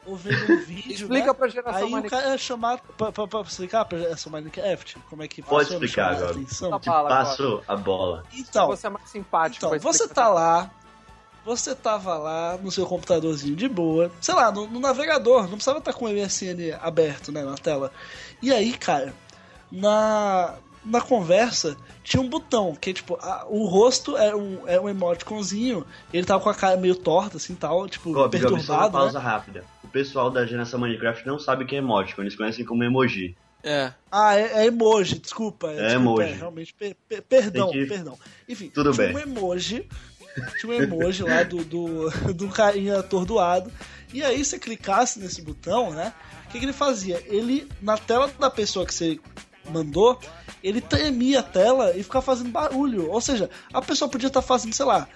[0.06, 0.92] ou vendo um vídeo.
[0.94, 1.34] Explica né?
[1.34, 2.08] pra geração Aí Minecraft.
[2.16, 2.82] o cara é chamado.
[2.98, 6.32] Pra, pra, pra explicar pra geração Minecraft como é que Pode explicar chamar agora.
[6.32, 6.70] atenção?
[6.72, 6.80] Tá.
[6.80, 8.24] Te Fala passo a bola.
[8.34, 9.66] Então, Você é mais simpático.
[9.66, 10.72] então você tá lá.
[11.46, 15.80] Você tava lá no seu computadorzinho de boa, sei lá, no, no navegador, não precisava
[15.80, 17.92] estar com o MSN aberto né, na tela.
[18.42, 19.14] E aí, cara,
[19.72, 20.56] na,
[20.86, 25.86] na conversa tinha um botão, que tipo, a- o rosto é um, é um emoticonzinho,
[26.14, 28.84] ele tava com a cara meio torta, assim tal, tipo, Gob, só uma perturbado.
[28.86, 28.90] né?
[28.92, 29.64] pausa rápida.
[29.84, 33.36] O pessoal da geração Minecraft não sabe o que é emoticon, eles conhecem como emoji.
[33.62, 33.92] É.
[34.10, 35.70] Ah, é, é emoji, desculpa.
[35.70, 36.24] É desculpa, emoji.
[36.24, 38.18] é, realmente, per- per- perdão, que- perdão.
[38.48, 39.16] Enfim, Tudo tinha bem.
[39.16, 39.86] um emoji,
[40.60, 43.70] tinha um emoji lá do, do, do carinha atordoado,
[44.14, 46.14] e aí você clicasse nesse botão, né,
[46.48, 47.22] o que, que ele fazia?
[47.28, 49.20] Ele, na tela da pessoa que você
[49.70, 50.20] mandou,
[50.64, 54.74] ele tremia a tela e ficava fazendo barulho, ou seja, a pessoa podia estar fazendo,
[54.74, 55.08] sei lá,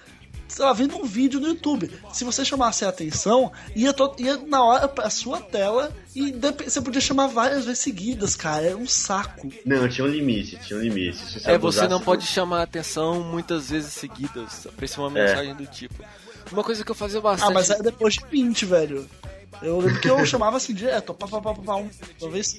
[0.48, 1.90] sei lá, vendo um vídeo no YouTube.
[2.12, 6.32] Se você chamasse a atenção, ia, to- ia na hora pra sua tela e
[6.64, 8.64] você podia chamar várias vezes seguidas, cara.
[8.66, 9.48] Era um saco.
[9.66, 11.16] Não, tinha um limite, tinha um limite.
[11.40, 14.66] Se É, você não pode chamar a atenção muitas vezes seguidas.
[14.66, 15.94] Aparecer uma mensagem do tipo.
[16.52, 17.50] Uma coisa que eu fazia bastante.
[17.50, 19.08] Ah, mas era depois de 20, velho.
[19.62, 21.88] Eu lembro que eu chamava assim direto, pá, pá, pá, pá, pá, um,
[22.20, 22.56] uma vez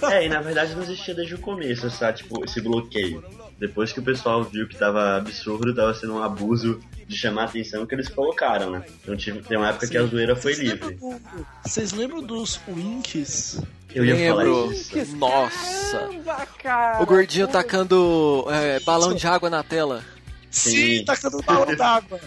[0.00, 0.10] só.
[0.10, 3.22] É, e na verdade não existia desde o começo essa, tipo, esse bloqueio.
[3.58, 7.44] Depois que o pessoal viu que tava absurdo, tava sendo um abuso de chamar a
[7.46, 8.82] atenção que eles colocaram, né?
[9.02, 10.96] Então tive, tem uma época que a zoeira foi Vocês lembram livre.
[11.20, 13.60] do- Vocês lembram dos Winks?
[13.94, 14.36] Eu ia Lembro.
[14.62, 15.16] falar isso.
[15.16, 15.98] Nossa.
[15.98, 17.02] Caramba, cara.
[17.02, 20.02] O gordinho tacando é, balão de água na tela.
[20.50, 21.04] Sim, Sim.
[21.04, 22.20] tacando balão d'água.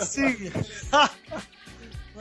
[0.00, 0.50] Sim.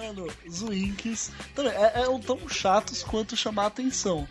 [0.08, 4.28] Mano, os Winks também é, eram tão chatos quanto chamar a atenção.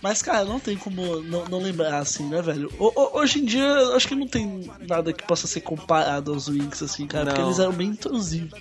[0.00, 2.72] Mas, cara, não tem como não, não lembrar assim, né, velho?
[2.78, 3.66] O- o- hoje em dia,
[3.96, 7.58] acho que não tem nada que possa ser comparado aos Winks, assim, cara, porque eles
[7.58, 8.56] eram bem intrusivos.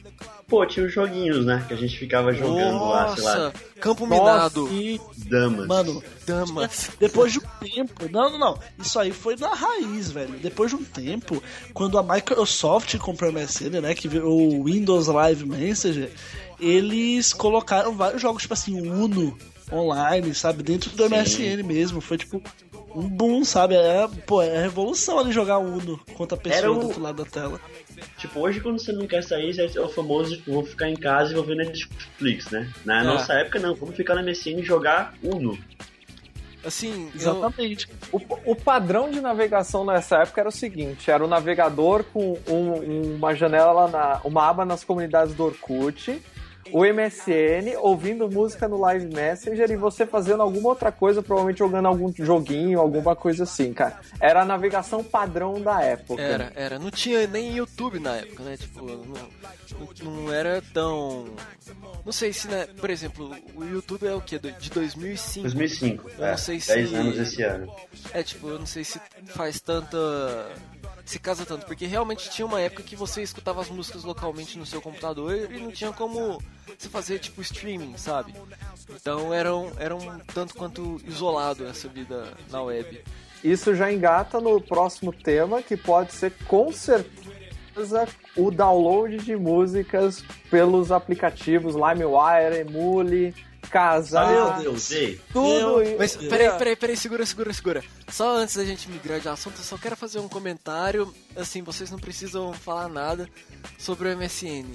[0.48, 1.64] Pô, tinha os joguinhos, né?
[1.68, 4.68] Que a gente ficava jogando lá, sei lá, Nossa, campo Nossa, minado.
[4.74, 5.68] E, damas.
[5.68, 6.90] mano, Damas.
[7.00, 8.10] Depois de um tempo.
[8.12, 8.60] Não, não, não.
[8.80, 10.34] Isso aí foi na raiz, velho.
[10.40, 11.42] Depois de um tempo,
[11.76, 13.94] quando a Microsoft comprou a MSN, né?
[13.94, 16.12] Que virou o Windows Live Messenger,
[16.60, 19.38] eles colocaram vários jogos, tipo assim, Uno
[19.72, 20.64] online, sabe?
[20.64, 21.10] Dentro do Sim.
[21.16, 22.02] MSN mesmo.
[22.02, 22.42] Foi tipo
[22.96, 23.76] um boom, sabe?
[23.76, 27.24] É, pô, é a revolução ali jogar Uno contra a pessoa o- do outro lado
[27.24, 27.60] da tela.
[28.18, 31.32] Tipo, hoje quando você não quer sair, é o famoso, tipo, vou ficar em casa
[31.32, 32.68] e vou ver Netflix, né?
[32.84, 33.04] Na É.
[33.04, 33.76] nossa época, não.
[33.76, 35.58] Vamos ficar na MSN e jogar Uno.
[36.64, 37.88] Assim, eu, Exatamente.
[38.12, 38.20] O,
[38.52, 43.34] o padrão de navegação nessa época era o seguinte: era o navegador com um- uma
[43.34, 46.22] janela, na, uma aba nas comunidades do Orkut,
[46.72, 51.88] o MSN, ouvindo música no Live Messenger e você fazendo alguma outra coisa, provavelmente jogando
[51.88, 54.00] algum joguinho, alguma coisa assim, cara.
[54.20, 56.22] Era a navegação padrão da época.
[56.22, 56.80] Era, era.
[56.80, 58.58] Não tinha nem YouTube na época, né?
[58.58, 61.26] Tipo, não, não, era tão.
[62.06, 62.68] Não sei se, né?
[62.80, 64.40] Por exemplo, o YouTube é o que?
[64.40, 65.44] De 2005.
[65.44, 66.10] 2005.
[66.18, 67.74] Eu é, não sei 10 se- anos esse ano.
[68.14, 69.98] É, tipo, eu não sei se faz tanta.
[71.10, 74.66] Se casa tanto, porque realmente tinha uma época que você escutava as músicas localmente no
[74.66, 76.40] seu computador e não tinha como
[76.78, 78.32] você fazer, tipo, streaming, sabe?
[78.88, 83.04] Então era um, era um tanto quanto isolado essa vida na web.
[83.44, 88.08] Isso já engata no próximo tema, que pode ser com certeza
[88.38, 93.34] o download de músicas pelos aplicativos LimeWire, Emule,
[93.70, 95.22] Casar, Meu Deus, ei.
[95.32, 95.96] tudo isso.
[96.00, 97.84] Mas peraí, peraí, peraí, segura, segura, segura.
[98.10, 101.14] Só antes da gente migrar de assunto, eu só quero fazer um comentário.
[101.36, 103.30] Assim, vocês não precisam falar nada
[103.78, 104.66] sobre o MSN.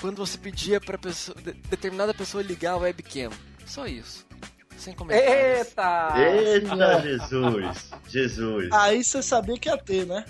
[0.00, 3.30] Quando você pedia pra pessoa, de- determinada pessoa ligar a webcam.
[3.66, 4.26] Só isso.
[4.78, 5.30] Sem comentários.
[5.68, 6.14] Eita!
[6.16, 7.90] Eita, Jesus.
[8.08, 8.68] Jesus.
[8.72, 10.24] Aí você sabia que ia ter, né?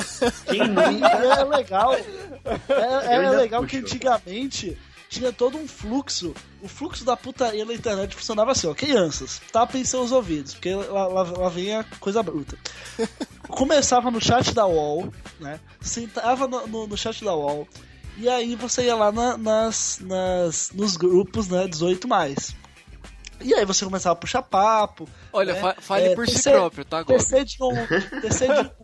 [0.47, 1.07] Quem E nunca?
[1.07, 1.95] é legal.
[1.95, 3.71] É, é legal puxo.
[3.71, 4.77] que antigamente
[5.11, 6.33] tinha todo um fluxo.
[6.63, 8.75] O fluxo da putaria na internet funcionava assim, ó.
[8.75, 12.57] Crianças, tapem seus ouvidos, porque lá, lá, lá vem a coisa bruta.
[13.49, 15.59] Começava no chat da UOL, né?
[15.81, 17.67] Sentava no, no, no chat da UOL.
[18.17, 21.67] E aí você ia lá na- nas, nas, nos grupos, né?
[21.67, 22.55] 18 mais.
[23.41, 25.09] E aí você começava a puxar papo.
[25.33, 25.61] Olha, né?
[25.61, 27.03] fa- fale É, por si próprio, tá?
[27.05, 27.75] TC de um.
[28.21, 28.71] TC de um.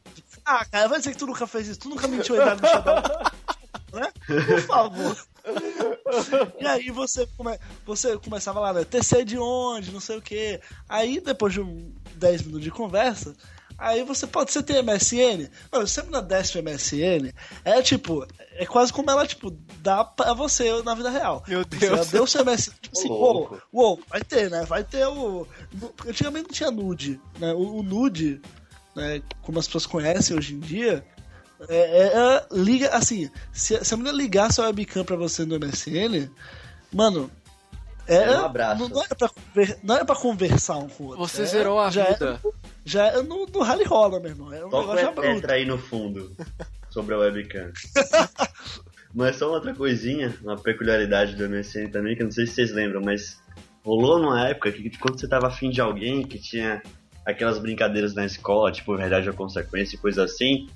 [0.49, 1.81] Ah, cara, vai dizer que tu nunca fez isso.
[1.81, 3.03] Tu nunca mentiu a idade do Shadow.
[3.93, 4.13] né?
[4.47, 5.17] Por favor.
[6.61, 7.59] E aí você, come...
[7.85, 8.85] você começava lá, né?
[8.85, 10.61] TC de onde, não sei o que.
[10.89, 13.35] Aí, depois de um 10 minutos de conversa,
[13.79, 15.49] aí você pode ser ter MSN.
[15.73, 17.33] Mano, se a menina desce o MSN,
[17.65, 21.45] é tipo, é quase como ela, tipo, dá pra você na vida real.
[21.47, 22.09] Meu Deus.
[22.09, 24.65] deu o seu MSN, tipo assim, uou, uou, vai ter, né?
[24.65, 25.47] Vai ter o.
[26.07, 27.53] Antigamente não tinha nude, né?
[27.53, 28.41] O, o nude,
[28.95, 31.05] né, como as pessoas conhecem hoje em dia,
[31.69, 35.57] é, é- é- liga, assim, se, se a menina ligar sua webcam pra você no
[35.57, 36.31] MSN,
[36.93, 37.31] mano,
[38.09, 38.89] É, É um abraço.
[38.89, 39.31] Não, era pra,
[39.83, 41.27] não era pra conversar um com o outro.
[41.27, 42.41] Você É, zerou a já vida.
[42.45, 42.55] Era,
[42.85, 44.53] já era no, no rally rola, meu irmão.
[44.53, 45.35] É um Toca negócio bruto.
[45.35, 46.31] Petra aí no fundo
[46.89, 47.73] sobre a webcam.
[49.13, 52.53] mas só uma outra coisinha, uma peculiaridade do MSN também, que eu não sei se
[52.55, 53.41] vocês lembram, mas
[53.85, 56.81] rolou numa época que quando você tava afim de alguém que tinha
[57.25, 60.69] aquelas brincadeiras na escola, tipo verdade ou consequência e coisa assim,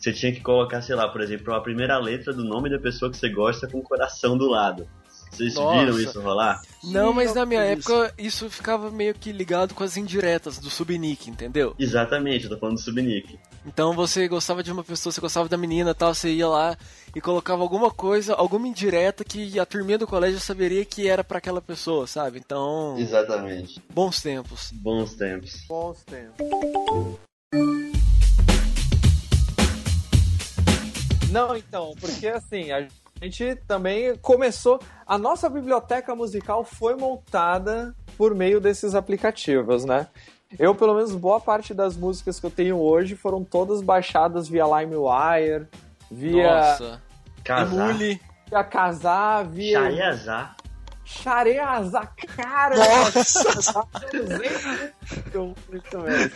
[0.00, 3.10] você tinha que colocar, sei lá, por exemplo, a primeira letra do nome da pessoa
[3.10, 4.88] que você gosta com o coração do lado.
[5.30, 5.78] Vocês Nossa.
[5.78, 6.60] viram isso rolar?
[6.82, 7.92] Não, mas na minha isso.
[7.92, 11.74] época isso ficava meio que ligado com as indiretas do subnick, entendeu?
[11.78, 13.38] Exatamente, eu tô falando do subnick.
[13.64, 16.76] Então você gostava de uma pessoa, você gostava da menina tal, você ia lá
[17.14, 21.38] e colocava alguma coisa, alguma indireta que a turminha do colégio saberia que era pra
[21.38, 22.38] aquela pessoa, sabe?
[22.38, 23.80] Então, Exatamente.
[23.92, 24.70] bons tempos.
[24.72, 25.64] Bons tempos.
[25.68, 27.20] Bons tempos.
[31.30, 32.86] Não, então, porque assim, a
[33.22, 34.80] gente também começou.
[35.06, 40.08] A nossa biblioteca musical foi montada por meio desses aplicativos, né?
[40.58, 44.64] Eu, pelo menos, boa parte das músicas que eu tenho hoje foram todas baixadas via
[44.64, 45.68] LimeWire,
[46.10, 47.02] via, Nossa.
[47.44, 47.90] Casar.
[47.90, 48.20] Emule.
[48.48, 50.56] via Casar, via Chayazar.
[51.10, 52.76] Shareaza, cara!
[52.76, 53.84] Nossa!
[54.14, 54.50] Eu usei
[55.68, 56.30] muito, mesmo.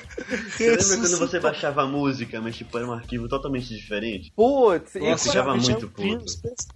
[0.51, 4.33] Você lembra quando você baixava a música, mas tipo, era um arquivo totalmente diferente?
[4.35, 6.25] Putz, e Nossa, ficava muito puto.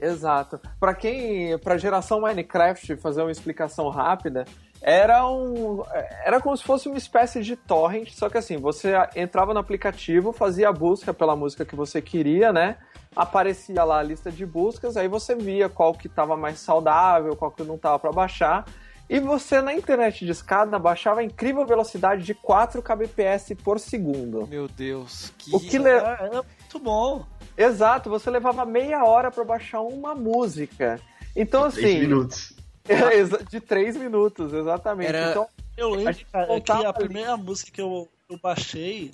[0.01, 0.61] Exato.
[0.79, 4.45] Pra quem, pra geração Minecraft, fazer uma explicação rápida,
[4.81, 5.83] era um,
[6.25, 10.33] era como se fosse uma espécie de torrent, só que assim, você entrava no aplicativo,
[10.33, 12.77] fazia a busca pela música que você queria, né?
[13.23, 17.51] Aparecia lá a lista de buscas, aí você via qual que estava mais saudável, qual
[17.51, 18.65] que não tava para baixar.
[19.11, 24.47] E você na internet de escada baixava a incrível velocidade de 4 kbps por segundo.
[24.47, 25.33] Meu Deus.
[25.37, 25.57] Que...
[25.57, 27.27] O que le- É, é muito bom.
[27.57, 31.01] Exato, você levava meia hora para baixar uma música.
[31.35, 32.55] Então, Três assim, minutos.
[32.89, 35.09] É, exa- de três minutos, exatamente.
[35.09, 36.99] Era- Então, Eu A lembro, cara, voltava que a ali.
[36.99, 39.11] primeira música que eu, eu baixei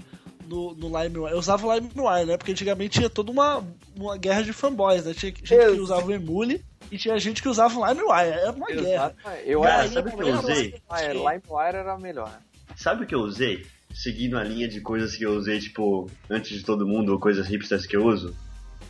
[0.49, 2.36] no, no LimeWire, eu usava o LimeWire, né?
[2.36, 3.64] Porque antigamente tinha toda uma,
[3.97, 5.14] uma guerra de fanboys, né?
[5.14, 8.30] Tinha gente que usava o Emule e tinha gente que usava o LimeWire.
[8.30, 8.82] Era uma guerra.
[8.88, 10.82] exato, eu Cara, sabe o que eu usei?
[11.12, 12.38] LimeWire era melhor.
[12.76, 13.66] Sabe o que eu usei?
[13.92, 17.47] Seguindo a linha de coisas que eu usei, tipo, antes de todo mundo, ou coisas
[17.47, 18.34] hipsters que eu uso.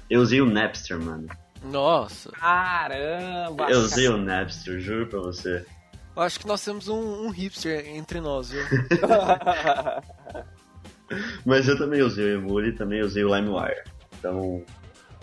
[0.09, 1.29] Eu usei o Napster, mano.
[1.63, 2.31] Nossa.
[2.33, 3.71] Caramba!
[3.71, 5.65] Eu usei o Napster, juro pra você.
[6.17, 8.63] Eu acho que nós temos um, um hipster entre nós, viu?
[11.45, 13.83] Mas eu também usei o Emule e também usei o LimeWire.
[14.19, 14.63] Então,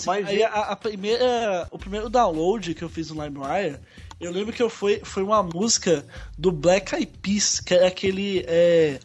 [0.06, 3.78] Mas, Aí a, a primeira, o primeiro download que eu fiz no LimeWire,
[4.20, 6.06] eu lembro que eu foi, foi uma música
[6.38, 9.00] do Black Eyed Peas, que é aquele é,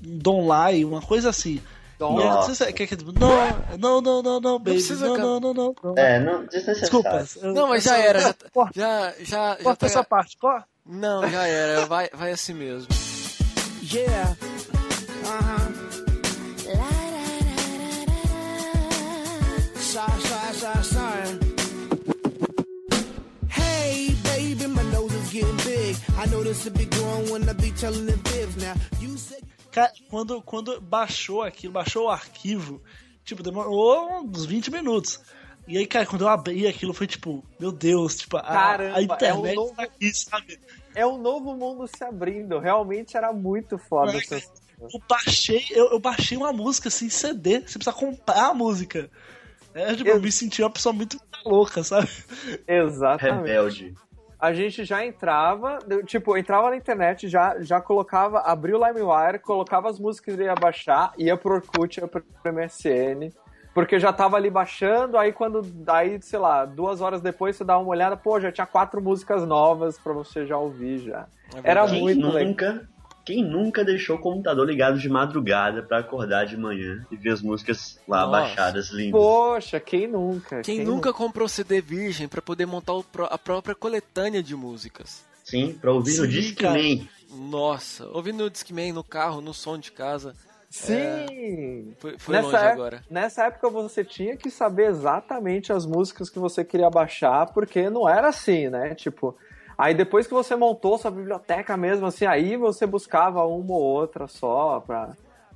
[0.00, 1.60] Don't Lie, uma coisa assim.
[1.98, 2.64] Nossa.
[2.64, 3.36] é, é, é tipo, não,
[3.78, 5.94] não, não, não, não, baby, precisa não, não, não, não, não.
[5.98, 6.80] é, não, desnecessário.
[6.80, 7.26] Desculpa.
[7.42, 8.20] Não, mas já era.
[8.20, 10.66] Já, Corta, já, já, já corta tá- essa parte, corta.
[10.86, 11.84] Não, já era.
[11.84, 12.88] Vai, vai assim mesmo.
[13.92, 14.34] Yeah.
[15.24, 15.59] Uh-huh.
[20.00, 21.38] Sorry, sorry, sorry, sorry.
[23.50, 25.96] Hey, baby, my nose is getting big.
[26.16, 28.56] I know this will be growing when I be telling the fibs.
[28.56, 32.80] Now, you said Cara, quando, quando baixou aquilo, baixou o arquivo,
[33.24, 35.20] tipo, demorou uns 20 minutos.
[35.68, 39.02] E aí, cara, quando eu abri aquilo, foi tipo, meu Deus, tipo, a, Caramba, a
[39.02, 40.58] internet é um novo- tá aqui, sabe?
[40.94, 42.58] é um novo mundo se abrindo.
[42.58, 44.16] Realmente era muito foda.
[44.16, 44.36] É,
[44.80, 49.10] Eu baixei, eu, eu baixei uma música assim, CD, você precisa comprar a música.
[49.74, 52.08] É, tipo, eu me senti uma pessoa muito louca, sabe?
[52.66, 53.46] Exatamente.
[53.46, 53.94] Rebelde.
[54.38, 59.90] A gente já entrava, tipo, entrava na internet, já, já colocava, abria o LimeWire, colocava
[59.90, 63.30] as músicas que ia baixar, ia pro Orkut, ia pro MSN,
[63.74, 67.78] porque já tava ali baixando, aí quando, aí, sei lá, duas horas depois você dá
[67.78, 71.26] uma olhada, pô, já tinha quatro músicas novas pra você já ouvir já.
[71.54, 71.92] É Era verdade.
[71.92, 72.48] Quem muito legal.
[72.48, 72.88] nunca,
[73.24, 77.42] quem nunca deixou o computador ligado de madrugada pra acordar de manhã e ver as
[77.42, 78.30] músicas lá Nossa.
[78.30, 79.20] baixadas lindas?
[79.20, 80.62] Poxa, quem nunca?
[80.62, 82.92] Quem nunca comprou CD virgem pra poder montar
[83.30, 85.24] a própria coletânea de músicas?
[85.44, 87.08] Sim, pra ouvir no Sim, Discman.
[87.30, 90.34] Nossa, ouvindo no Discman, no carro, no som de casa.
[90.68, 91.94] Sim!
[91.98, 93.02] Foi, foi Nessa longe é- agora.
[93.10, 98.08] Nessa época você tinha que saber exatamente as músicas que você queria baixar, porque não
[98.08, 98.94] era assim, né?
[98.94, 99.36] Tipo,
[99.80, 104.26] aí depois que você montou sua biblioteca mesmo, assim, aí você buscava uma ou outra
[104.28, 105.10] só pra,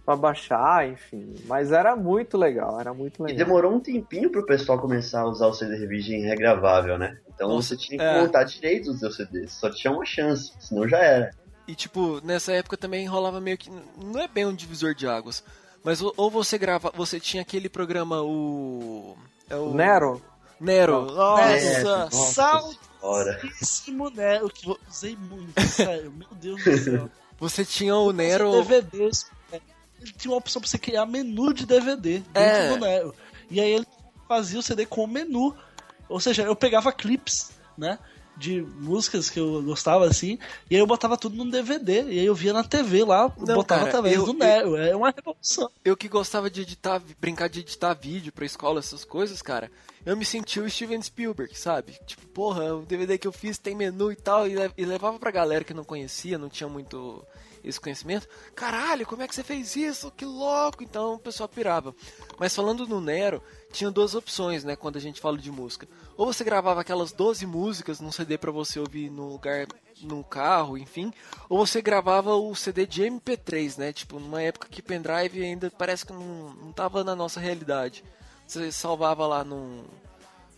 [0.05, 1.35] pra baixar, enfim.
[1.47, 3.47] Mas era muito legal, era muito E legal.
[3.47, 7.19] demorou um tempinho pro pessoal começar a usar o CD Virgem regravável, né?
[7.35, 8.21] Então Nossa, você tinha que é.
[8.21, 9.53] montar direito os seus CDs.
[9.53, 11.31] Só tinha uma chance, senão já era.
[11.67, 13.71] E tipo, nessa época também rolava meio que.
[14.03, 15.43] Não é bem um divisor de águas.
[15.83, 16.93] Mas ou- você grava.
[16.95, 19.17] Você tinha aquele programa, o.
[19.51, 19.73] É o.
[19.75, 20.23] Nero?
[20.61, 21.07] Nero.
[21.11, 21.99] É, Nossa!
[22.05, 22.79] nossa.
[23.05, 26.13] Famosíssimo Nero, que eu usei muito, sério.
[26.13, 27.11] Meu Deus do céu.
[27.39, 28.51] Você tinha o Nero.
[28.63, 29.27] DVDs.
[29.53, 29.61] é,
[30.01, 32.69] Ele tinha uma opção pra você criar menu de DVD dentro É.
[32.71, 33.15] do Nero.
[33.51, 33.87] E aí ele
[34.29, 35.55] fazia o CD com o menu.
[36.09, 37.99] Ou seja, eu pegava clips, né?
[38.37, 42.27] De músicas que eu gostava assim, e aí eu botava tudo num DVD, e aí
[42.27, 44.77] eu via na TV lá, Não, botava cara, através eu- do Nero.
[44.77, 45.71] É uma revolução.
[45.85, 49.71] Eu que gostava de editar, brincar de editar vídeo pra escola, essas coisas, cara.
[50.05, 51.97] Eu me senti o Steven Spielberg, sabe?
[52.07, 55.31] Tipo, porra, o DVD que eu fiz tem menu e tal, e, e levava pra
[55.31, 57.25] galera que não conhecia, não tinha muito
[57.65, 58.29] esse conhecimento.
[58.55, 60.11] Caralho, como é que você fez isso?
[60.11, 60.83] Que louco!
[60.83, 61.95] Então o pessoal pirava.
[62.39, 63.43] Mas falando no Nero,
[63.73, 65.89] tinha duas opções, né, quando a gente fala de música.
[66.17, 69.67] Ou você gravava aquelas 12 músicas num CD pra você ouvir no lugar,
[70.03, 71.13] no carro, enfim.
[71.49, 73.93] Ou você gravava o CD de MP3, né?
[73.93, 78.05] Tipo, numa época que pendrive ainda parece que não, não tava na nossa realidade.
[78.47, 79.85] Você salvava lá num,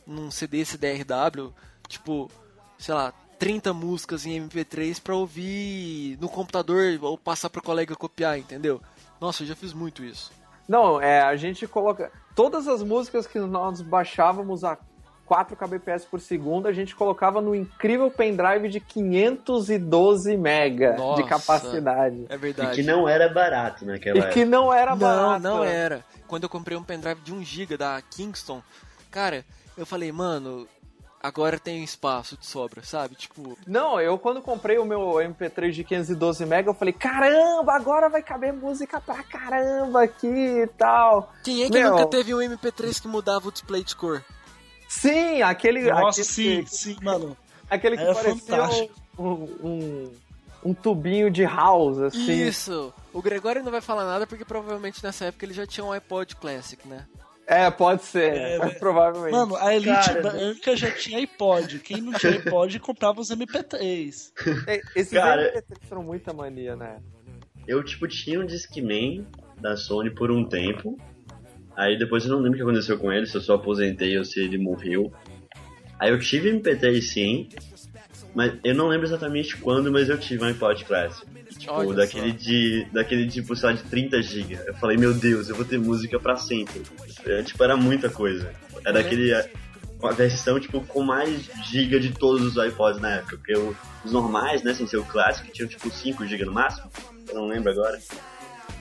[0.07, 1.55] num CD CDRW,
[1.89, 2.31] tipo,
[2.79, 8.39] sei lá, 30 músicas em MP3 pra ouvir no computador ou passar pro colega copiar,
[8.39, 8.81] entendeu?
[9.21, 10.31] Nossa, eu já fiz muito isso.
[10.69, 12.11] Não, é, a gente coloca.
[12.35, 14.77] Todas as músicas que nós baixávamos a
[15.25, 21.23] 4 kbps por segundo, a gente colocava no incrível pendrive de 512 mega Nossa.
[21.23, 22.27] de capacidade.
[22.29, 22.75] É E verdade.
[22.77, 24.45] que não era barato naquela E que época.
[24.47, 25.43] não era Não, barato.
[25.43, 26.05] não era.
[26.27, 28.63] Quando eu comprei um pendrive de 1GB da Kingston,
[29.11, 29.45] cara,
[29.77, 30.67] eu falei, mano,
[31.23, 33.15] agora tem espaço de sobra, sabe?
[33.15, 38.09] Tipo, Não, eu quando comprei o meu MP3 de 512 mega, eu falei, caramba, agora
[38.09, 41.33] vai caber música pra caramba aqui e tal.
[41.43, 41.91] quem é que Meu.
[41.91, 44.25] nunca teve um MP3 que mudava o display de cor?
[44.89, 45.91] Sim, aquele.
[45.91, 47.37] Nossa, aquele, sim, sim, mano.
[47.69, 50.13] Aquele que Era parecia um, um,
[50.65, 52.47] um tubinho de house, assim.
[52.47, 52.95] Isso!
[53.13, 56.37] O Gregório não vai falar nada porque provavelmente nessa época ele já tinha um iPod
[56.37, 57.05] Classic, né?
[57.47, 58.35] É, pode ser.
[58.35, 59.33] É, mas- provavelmente.
[59.33, 61.79] Mano, a Elite Cara, branca já tinha iPod.
[61.79, 64.33] Quem não tinha iPod comprava os MP3.
[64.67, 66.99] É, Esses Cara- MP3 foram muita mania, né?
[67.67, 69.27] Eu, tipo, tinha um Discman
[69.61, 70.97] da Sony por um tempo.
[71.77, 74.25] Aí depois eu não lembro o que aconteceu com ele, se eu só aposentei ou
[74.25, 75.13] se ele morreu.
[75.99, 77.49] Aí eu tive MP3 sim,
[78.35, 81.27] mas eu não lembro exatamente quando, mas eu tive um iPod Classic.
[81.59, 82.37] Tipo, Olha daquele só.
[82.39, 82.87] de.
[82.93, 84.59] daquele tipo, sei lá, de 30 GB.
[84.67, 86.83] Eu falei, meu Deus, eu vou ter música pra sempre.
[87.25, 88.53] É, tipo, era muita coisa.
[88.85, 89.33] Era aquele.
[89.35, 93.37] A versão, tipo, com mais giga de todos os iPods na época.
[93.39, 96.91] Porque o- os normais, né, sem ser o clássico, tinham tipo 5 GB no máximo.
[97.29, 97.99] Eu não lembro agora.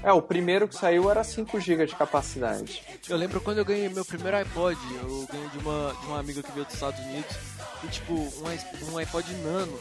[0.04, 2.84] É, o primeiro que saiu era 5 GB de capacidade.
[3.10, 6.44] Eu lembro quando eu ganhei meu primeiro iPod, eu ganhei de uma, de uma amiga
[6.44, 7.36] que veio dos Estados Unidos,
[7.84, 9.80] e tipo, um, um iPod nano.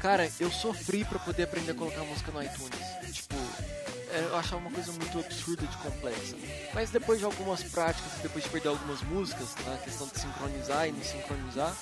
[0.00, 2.78] Cara, eu sofri pra poder aprender a colocar música no iTunes.
[3.12, 3.34] Tipo,
[4.12, 6.36] é, eu achava uma coisa muito absurda de complexa.
[6.74, 10.92] Mas depois de algumas práticas, depois de perder algumas músicas, na questão de sincronizar e
[10.92, 11.74] não sincronizar,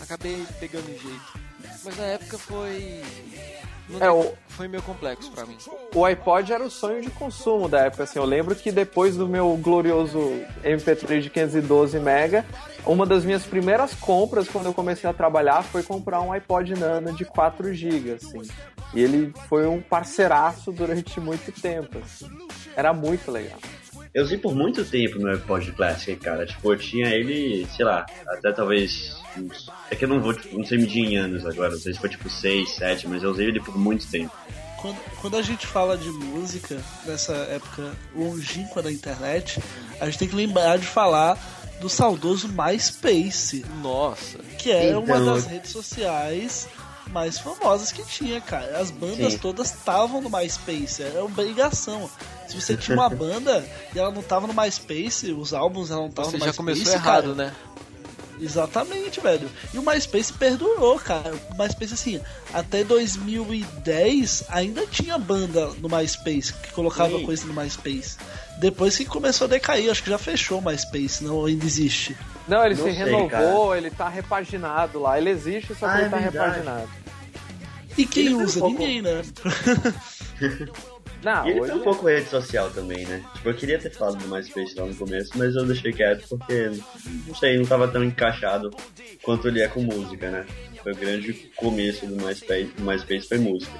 [0.00, 1.40] acabei pegando jeito.
[1.84, 3.02] Mas na época foi.
[4.00, 5.56] É, o- Foi meio complexo pra mim.
[5.94, 8.18] O iPod era o sonho de consumo da época, assim.
[8.18, 10.18] Eu lembro que depois do meu glorioso
[10.62, 12.44] MP3 de 512 mega,
[12.84, 17.12] uma das minhas primeiras compras quando eu comecei a trabalhar foi comprar um iPod Nano
[17.14, 18.42] de 4 GB, assim.
[18.94, 22.28] E ele foi um parceiraço durante muito tempo, assim.
[22.76, 23.58] Era muito legal.
[24.12, 26.44] Eu usei por muito tempo meu iPod Classic, cara.
[26.44, 29.16] Tipo, eu tinha ele, sei lá, até talvez.
[29.38, 31.94] uns- É que eu não vou, tipo, não sei medir em anos agora, não sei
[31.94, 34.30] se foi tipo 6, 7, mas eu usei ele por muito tempo.
[34.76, 39.58] Quando, quando a gente fala de música, nessa época longínqua da internet,
[40.00, 41.38] a gente tem que lembrar de falar
[41.82, 44.38] do saudoso MySpace, Nossa.
[44.56, 46.68] que é uma Então, das redes sociais
[47.10, 48.78] mais famosas que tinha, cara.
[48.78, 49.38] As bandas Sim.
[49.38, 52.08] todas estavam no MySpace, era obrigação.
[52.48, 56.08] Se você tinha uma banda e ela não tava no MySpace, os álbuns ela não
[56.08, 57.52] estavam Você no já MySpace, começou cara, errado, né?
[58.40, 59.48] Exatamente, velho.
[59.74, 61.34] E o MySpace perdurou, cara.
[61.50, 62.20] O MySpace, assim,
[62.52, 67.26] até 2010 ainda tinha banda no MySpace que colocava Sim.
[67.26, 68.16] coisa no MySpace.
[68.62, 72.16] Depois que começou a decair, acho que já fechou o MySpace, não ainda existe.
[72.46, 75.18] Não, ele Não se sei, renovou, ele tá repaginado lá.
[75.18, 76.48] Ele existe, só que Ah, ele é tá verdade.
[76.58, 76.88] repaginado.
[77.98, 78.60] E quem Ele foi um usa?
[78.60, 79.22] pouco- Ninguém, né?
[81.22, 81.70] Não, E ele hoje...
[81.72, 83.22] foi um pouco rede social também, né?
[83.34, 86.70] Tipo, eu queria ter falado do MySpace lá no começo, mas eu deixei quieto porque,
[87.26, 88.70] não sei, não tava tão encaixado
[89.22, 90.46] quanto ele é com música, né?
[90.82, 93.72] Foi o grande começo do MySpace, do MySpace foi música.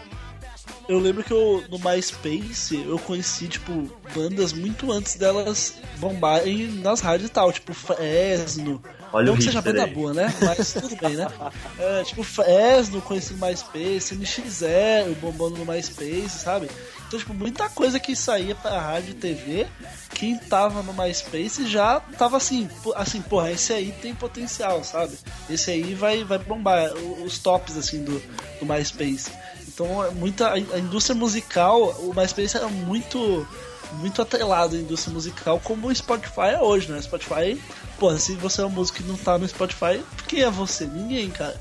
[0.88, 7.00] Eu lembro que eu, no MySpace eu conheci, tipo, bandas muito antes delas bombarem nas
[7.00, 8.82] rádios e tal, tipo Fresno.
[9.12, 9.90] Olha Não o que seja banda aí.
[9.90, 10.34] boa, né?
[10.40, 11.26] Mas tudo bem, né?
[11.78, 16.70] É, tipo, Fresno, conheci no MySpace, NX0 bombando no MySpace, sabe?
[17.06, 19.66] Então, tipo, muita coisa que saía pra rádio e TV,
[20.14, 25.18] quem tava no MySpace já tava assim, assim, porra, esse aí tem potencial, sabe?
[25.50, 28.18] Esse aí vai, vai bombar, os tops, assim, do,
[28.58, 29.30] do MySpace.
[29.72, 33.46] Então, é muita, a indústria musical, o MySpace era muito
[33.94, 37.00] muito atrelado à indústria musical como o Spotify é hoje, né?
[37.02, 37.60] Spotify,
[37.98, 40.86] pô, se você é um músico que não tá no Spotify, quem é você?
[40.86, 41.60] Ninguém, cara.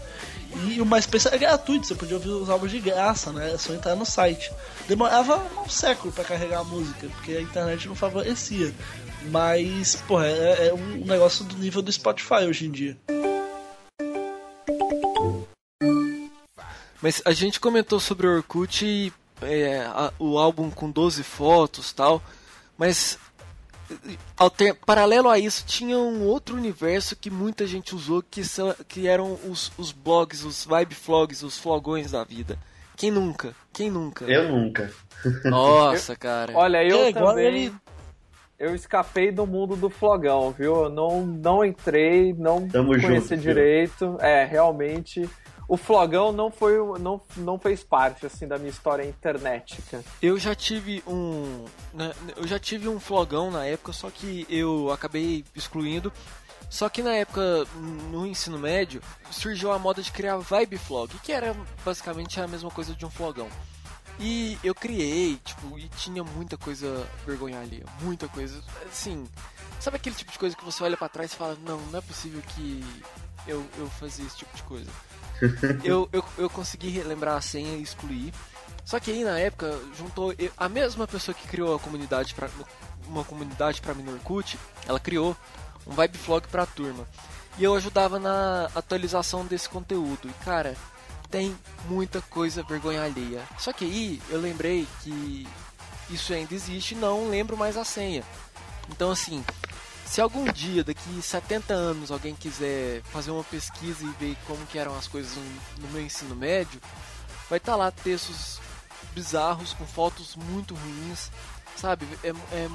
[0.67, 3.53] E o MySpace é gratuito, você podia ouvir os álbuns de graça, né?
[3.53, 4.51] É só entrar no site.
[4.87, 8.73] Demorava um século pra carregar a música, porque a internet não favorecia.
[9.29, 12.97] Mas, pô, é, é um negócio do nível do Spotify hoje em dia.
[17.01, 21.91] Mas a gente comentou sobre o Orkut e é, a- o álbum com 12 fotos
[21.91, 22.21] tal,
[22.77, 23.17] mas
[24.37, 29.07] alter- paralelo a isso tinha um outro universo que muita gente usou que, são, que
[29.07, 32.57] eram os, os blogs, os vibe vlogs, os flogões da vida.
[32.95, 33.55] Quem nunca?
[33.73, 34.25] Quem nunca?
[34.25, 34.91] Eu nunca.
[35.45, 36.53] Nossa, cara.
[36.55, 37.45] Olha, eu É, também.
[37.45, 37.73] ele-
[38.59, 40.83] Eu escapei do mundo do flogão, viu?
[40.83, 44.17] Eu não, não entrei, não Tamo conheci junto, direito.
[44.19, 45.27] É, realmente.
[45.71, 50.03] O flogão não foi não, não fez parte assim da minha história internetica.
[50.21, 51.63] Eu já tive um.
[51.93, 56.11] né, Eu já tive um flogão na época, só que eu acabei excluindo.
[56.69, 57.65] Só que na época,
[58.11, 59.01] no ensino médio,
[59.31, 61.55] surgiu a moda de criar vibe flog, que era
[61.85, 63.47] basicamente a mesma coisa de um flogão.
[64.19, 68.61] E eu criei, tipo, e tinha muita coisa vergonha alheia, muita coisa.
[68.85, 69.25] Assim,
[69.79, 72.01] sabe aquele tipo de coisa que você olha pra trás e fala, não, não é
[72.01, 72.83] possível que
[73.47, 74.91] eu, eu fazia esse tipo de coisa.
[75.83, 78.33] eu, eu, eu consegui relembrar a senha e excluir.
[78.85, 82.49] Só que aí na época juntou a mesma pessoa que criou a comunidade para
[83.07, 84.05] uma comunidade para mim
[84.87, 85.35] ela criou
[85.85, 87.07] um vibe vlog pra turma.
[87.57, 90.29] E eu ajudava na atualização desse conteúdo.
[90.29, 90.75] E cara,
[91.29, 93.41] tem muita coisa vergonha alheia.
[93.57, 95.47] Só que aí eu lembrei que
[96.09, 98.23] isso ainda existe e não lembro mais a senha.
[98.89, 99.43] Então assim,
[100.11, 104.77] se algum dia, daqui 70 anos, alguém quiser fazer uma pesquisa e ver como que
[104.77, 105.31] eram as coisas
[105.77, 106.81] no, meu ensino médio,
[107.49, 108.59] vai estar lá textos
[109.15, 111.31] bizarros com fotos muito ruins,
[111.77, 112.05] sabe?
[112.25, 112.69] É, é-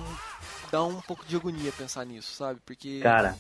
[0.73, 2.59] dá um pouco de agonia pensar nisso, sabe?
[2.65, 3.37] Porque Cara,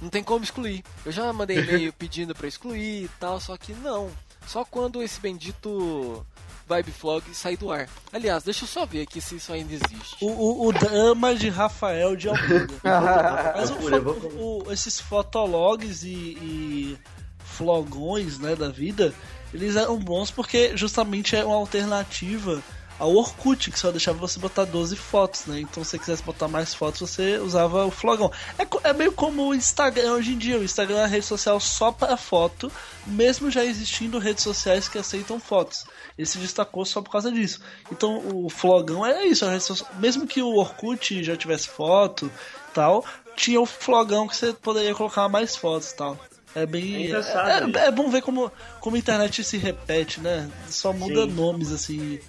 [0.00, 0.84] não tem como excluir.
[1.04, 4.08] Eu já mandei e-mail pedindo pra excluir e tal, só que não.
[4.46, 6.24] Só quando esse bendito
[6.68, 7.88] Vibe Vlog sair do ar.
[8.12, 10.16] Aliás, deixa eu só ver aqui se isso ainda existe.
[10.20, 12.74] O, o, o drama de Rafael de Almeida.
[13.56, 16.98] Mas o, fo- o- esses fotologs e, e
[17.44, 19.12] flogões né, da vida,
[19.52, 22.62] eles eram bons porque justamente é uma alternativa
[22.98, 25.58] ao Orkut, que só deixava você botar 12 fotos, né?
[25.60, 28.30] Então se você quisesse botar mais fotos, você usava o flogão.
[28.56, 30.58] É, é meio como o Instagram hoje em dia.
[30.58, 32.70] O Instagram é uma rede social só para foto,
[33.04, 35.84] mesmo já existindo redes sociais que aceitam fotos.
[36.16, 37.60] Ele se destacou só por causa disso.
[37.90, 42.30] Então o flogão é isso, social- mesmo que o Orkut já tivesse foto
[42.74, 43.04] tal,
[43.36, 46.18] tinha o flogão que você poderia colocar mais fotos e tal.
[46.54, 47.06] É bem.
[47.10, 47.78] É é, isso.
[47.78, 50.50] é bom ver como, como a internet se repete, né?
[50.68, 51.32] Só muda Sim.
[51.32, 52.20] nomes assim.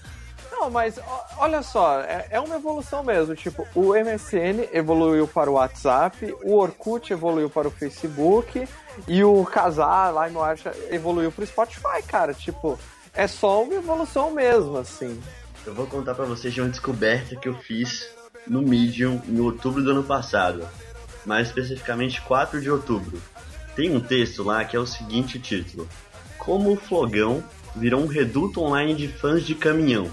[0.49, 0.97] Não, mas
[1.37, 3.35] olha só, é, é uma evolução mesmo.
[3.35, 8.65] Tipo, o MSN evoluiu para o WhatsApp, o Orkut evoluiu para o Facebook
[9.07, 12.33] e o Casar lá em Marcha evoluiu para o Spotify, cara.
[12.33, 12.79] Tipo,
[13.13, 15.19] é só uma evolução mesmo, assim.
[15.65, 18.07] eu vou contar pra vocês de uma descoberta que eu fiz
[18.47, 20.67] no Medium em outubro do ano passado.
[21.25, 23.21] Mais especificamente 4 de outubro.
[23.75, 25.87] Tem um texto lá que é o seguinte título.
[26.37, 27.43] Como o Flogão
[27.75, 30.11] virou um reduto online de fãs de caminhão.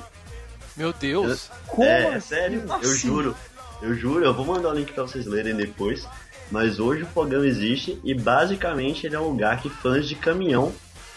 [0.77, 1.51] Meu Deus!
[1.67, 2.29] Como é, assim?
[2.29, 3.09] sério, eu Assim?
[3.09, 3.37] juro.
[3.83, 6.07] Eu juro, eu vou mandar o link pra vocês lerem depois.
[6.51, 10.73] Mas hoje o Flogão existe e basicamente ele é um lugar que fãs de caminhão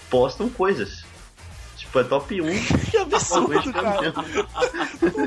[0.09, 1.02] postam coisas.
[1.93, 2.45] Tipo, é top 1
[2.89, 4.11] Que absurdo, de cara.
[4.11, 4.47] caminhão.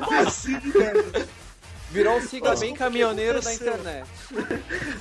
[0.01, 1.27] Como assim, cara?
[1.93, 4.05] Virou um siga bem caminhoneiro da internet.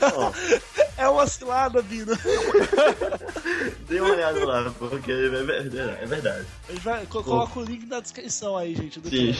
[0.02, 0.32] Ó,
[0.98, 2.14] É uma cilada, Bino.
[3.90, 5.78] dê uma olhada lá, porque é verdade.
[6.02, 6.46] É verdade.
[6.70, 9.00] A gente vai, co- coloca o link na descrição aí, gente.
[9.00, 9.34] Do Sim.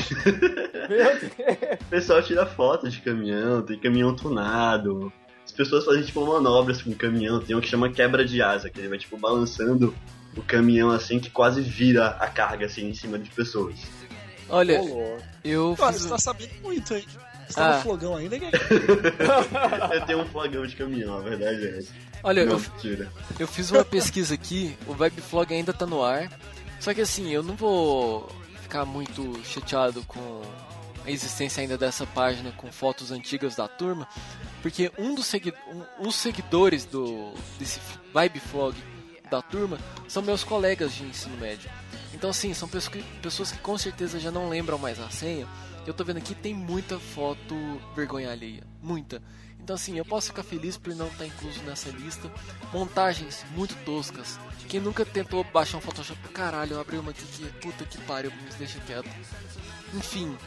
[0.90, 1.80] Meu Deus.
[1.82, 5.14] O pessoal tira foto de caminhão, tem caminhão tunado.
[5.46, 8.70] As pessoas fazem tipo manobras com o caminhão, tem um que chama quebra de asa,
[8.70, 9.94] que ele vai tipo balançando
[10.36, 13.76] o caminhão assim que quase vira a carga assim em cima de pessoas.
[14.50, 15.24] Olha, louco.
[15.44, 16.02] eu Olha, fiz.
[16.04, 17.06] você tá sabendo muito, hein?
[17.48, 17.76] Você tá Ah.
[17.78, 18.46] no flogão ainda, que
[19.94, 21.92] Eu tenho um flagão de caminhão, a verdade é essa.
[22.24, 23.12] Olha, Não, eu, mentira.
[23.40, 26.30] eu fiz uma pesquisa aqui, o Vibeflog ainda tá no ar.
[26.80, 28.30] Só que assim, eu não vou
[28.62, 30.42] ficar muito chateado com
[31.06, 34.08] a existência ainda dessa página com fotos antigas da turma,
[34.64, 37.80] porque um dos segui um, os seguidores do desse
[38.12, 38.76] Vibe Vlog
[39.26, 41.70] da turma são meus colegas de ensino médio.
[42.14, 45.48] Então, assim, são pessoas que, pessoas que com certeza já não lembram mais a senha.
[45.86, 47.56] Eu tô vendo aqui tem muita foto
[47.96, 49.22] vergonha alheia, muita.
[49.60, 52.32] Então, assim, eu posso ficar feliz por não estar incluso nessa lista.
[52.72, 54.40] Montagens muito toscas.
[54.70, 58.32] Quem nunca tentou baixar um Photoshop, caralho, eu abri uma aqui que puta que pariu,
[58.32, 59.10] me deixa quieto.
[59.94, 60.38] Enfim,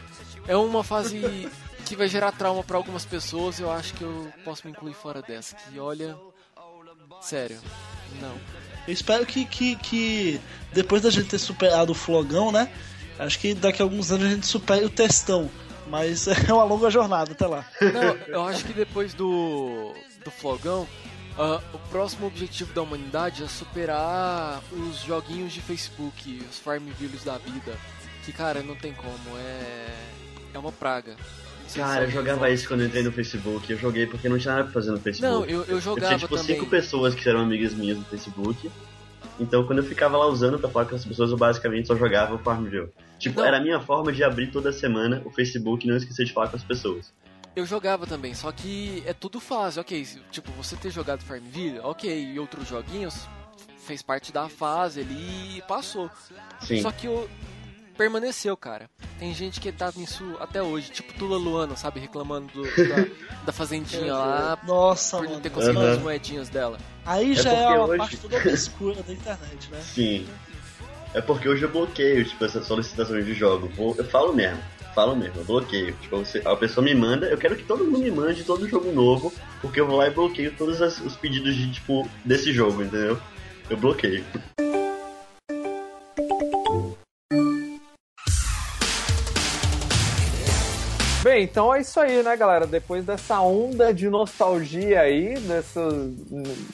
[0.46, 1.50] é uma fase
[1.84, 3.58] que vai gerar trauma para algumas pessoas.
[3.58, 5.56] Eu acho que eu posso me incluir fora dessa.
[5.56, 6.16] Que olha,
[7.20, 7.60] sério,
[8.20, 8.36] não.
[8.88, 10.40] Eu espero que, que, que
[10.72, 12.72] depois da gente ter superado o flogão, né?
[13.18, 15.50] Acho que daqui a alguns anos a gente supere o testão.
[15.88, 17.66] Mas é uma longa jornada até lá.
[17.82, 19.92] Não, eu acho que depois do,
[20.24, 20.88] do flogão,
[21.36, 27.36] uh, o próximo objetivo da humanidade é superar os joguinhos de Facebook, os Farmvilles da
[27.36, 27.76] vida.
[28.24, 29.96] Que, cara, não tem como, é,
[30.54, 31.14] é uma praga.
[31.74, 33.70] Cara, eu jogava isso quando eu entrei no Facebook.
[33.70, 35.32] Eu joguei porque não tinha nada pra fazer no Facebook.
[35.32, 36.56] Não, eu, eu jogava eu tinha, tipo, também.
[36.56, 38.70] cinco pessoas que eram amigas minhas no Facebook.
[39.40, 42.34] Então, quando eu ficava lá usando pra falar com as pessoas, eu basicamente só jogava
[42.34, 42.88] o Farmville.
[43.18, 43.46] Tipo, Não.
[43.46, 46.48] era a minha forma de abrir toda semana o Facebook e não esquecer de falar
[46.48, 47.12] com as pessoas.
[47.54, 50.06] Eu jogava também, só que é tudo fase, ok.
[50.30, 53.26] Tipo, você ter jogado Farmville, ok, e outros joguinhos
[53.78, 56.10] fez parte da fase ali e passou.
[56.60, 56.82] Sim.
[56.82, 57.28] Só que eu
[57.98, 58.88] permaneceu, cara.
[59.18, 63.04] Tem gente que tá nisso até hoje, tipo Tula Luana, sabe, reclamando do- da,
[63.46, 65.92] da fazendinha lá Nossa, por não ter conseguido Aham.
[65.96, 66.78] as moedinhas dela.
[67.04, 69.80] Aí É já é porque uma hoje- parte toda obscura da internet, né?
[69.82, 70.26] Sim.
[71.12, 73.68] É porque hoje eu bloqueio, tipo, essas solicitações de jogo.
[73.76, 74.62] Vou- Eu falo mesmo.
[74.94, 75.94] Falo mesmo, eu bloqueio.
[76.00, 78.90] Tipo, você- a pessoa me manda, eu quero que todo mundo me mande todo jogo
[78.92, 82.82] novo, porque eu vou lá e bloqueio todos as- os pedidos de, tipo, desse jogo,
[82.82, 83.18] entendeu?
[83.70, 84.24] Eu bloqueio.
[91.38, 92.66] Bem, então é isso aí, né, galera?
[92.66, 95.94] Depois dessa onda de nostalgia aí, dessas,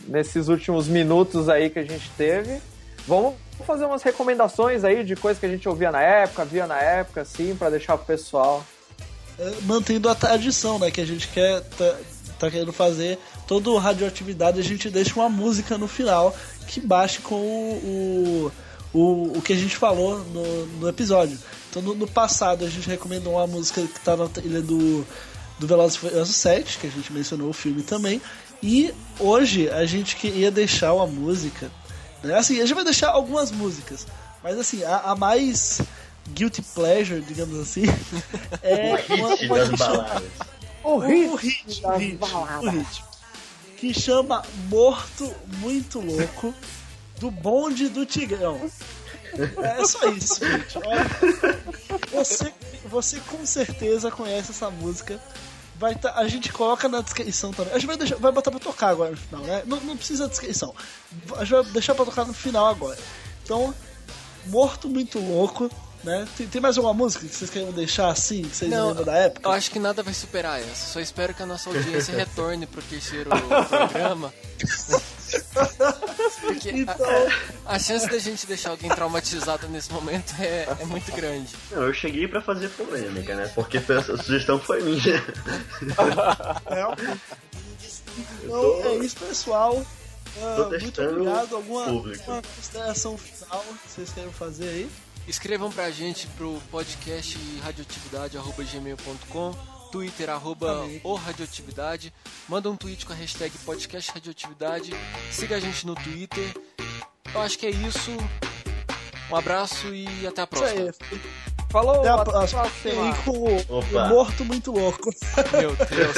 [0.09, 2.62] nesses últimos minutos aí que a gente teve,
[3.07, 3.35] vamos
[3.67, 7.21] fazer umas recomendações aí de coisas que a gente ouvia na época, via na época,
[7.21, 8.65] assim, pra deixar pro pessoal.
[9.39, 10.91] É, mantendo a tradição, né?
[10.91, 11.97] Que a gente quer tá,
[12.39, 16.35] tá querendo fazer toda radioatividade, a gente deixa uma música no final
[16.67, 18.51] que baixe com o,
[18.95, 21.39] o, o, o que a gente falou no, no episódio.
[21.75, 25.05] Então no, no passado a gente recomendou uma música que tá na trilha do,
[25.59, 28.22] do Velozes e Furiosos 7, que a gente mencionou o filme também.
[28.62, 31.68] E hoje a gente queria deixar uma música.
[32.22, 32.39] Né?
[32.39, 34.07] Assim, a gente vai deixar algumas músicas.
[34.41, 35.81] Mas assim, a, a mais
[36.33, 37.83] guilty pleasure, digamos assim,
[38.62, 40.31] é o uma, hit uma das baladas.
[40.85, 40.99] O o
[41.35, 42.62] hit, o das hit, baladas.
[42.62, 43.05] o hit.
[43.79, 46.55] Que chama Morto Muito Louco
[47.18, 48.61] do bonde do Tigrão.
[49.62, 50.78] É só isso, gente.
[50.78, 51.07] Olha,
[52.12, 52.53] você,
[52.87, 55.20] você com certeza conhece essa música.
[55.76, 57.72] Vai tá, a gente coloca na descrição também.
[57.72, 59.62] A gente vai, deixar, vai botar pra tocar agora no final, né?
[59.66, 60.74] Não, não precisa de descrição.
[61.37, 62.99] A gente vai deixar pra tocar no final agora.
[63.43, 63.74] Então,
[64.47, 65.68] Morto Muito Louco,
[66.05, 66.28] né?
[66.37, 69.16] Tem, tem mais alguma música que vocês querem deixar assim, que vocês Não, lembram da
[69.16, 69.49] época?
[69.49, 70.93] Eu acho que nada vai superar essa.
[70.93, 74.32] Só espero que a nossa audiência retorne pro terceiro programa.
[76.41, 77.29] Porque Então,
[77.66, 81.55] a, a chance da gente deixar alguém traumatizado nesse momento é, é muito grande.
[81.70, 83.51] Não, eu cheguei pra fazer polêmica, né?
[83.55, 85.16] Porque a sugestão foi minha.
[86.66, 86.85] É.
[88.45, 89.85] Então é isso, pessoal.
[90.35, 91.57] Tô muito testando obrigado.
[91.57, 94.91] Alguma, alguma consideração final que vocês querem fazer aí?
[95.27, 99.55] Escrevam pra gente pro podcast radioatividade.gmail.com
[99.95, 102.13] Twitter, arroba o radioatividade.
[102.49, 104.91] Manda um tweet com a hashtag podcast radioatividade.
[105.31, 106.53] Siga a gente no Twitter.
[107.33, 108.11] Eu acho que é isso.
[109.31, 110.91] Um abraço e até a Isso próxima.
[111.13, 111.21] aí.
[111.71, 112.63] Falou, Até a próxima.
[113.25, 115.11] com o, Morto Muito Louco.
[115.53, 116.15] Meu Deus.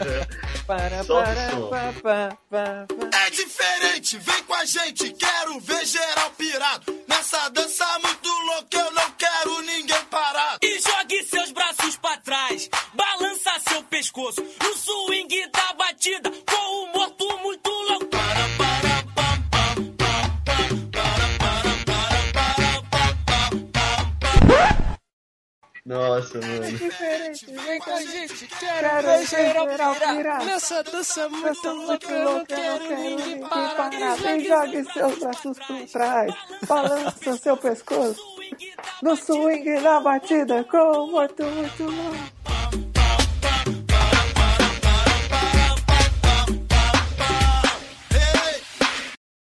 [0.66, 3.18] Para, para, pa, pa, pa, pa.
[3.18, 6.98] É diferente, vem com a gente, quero ver geral pirado.
[7.06, 10.58] Nessa dança muito louca, eu não quero ninguém parado.
[10.62, 12.68] E jogue seus braços pra trás,
[13.96, 18.04] pescoço no swing da batida com o morto muito louco.
[18.08, 18.26] Para,
[18.58, 19.72] para, pam, pam,
[20.44, 21.72] pam, pam, para, para,
[22.34, 23.64] para, para, pam,
[24.48, 24.96] pam.
[25.86, 26.78] Nossa, mano.
[27.64, 30.16] Vem com a gente, quero geral pirar.
[30.16, 30.44] pirar.
[30.44, 34.16] Nessa dança muito louca, eu não quero ninguém parar.
[34.16, 36.34] Vem, jogue jogue seus braços por trás,
[36.68, 38.36] balança seu pescoço
[39.02, 42.85] no swing da batida com o morto muito louco.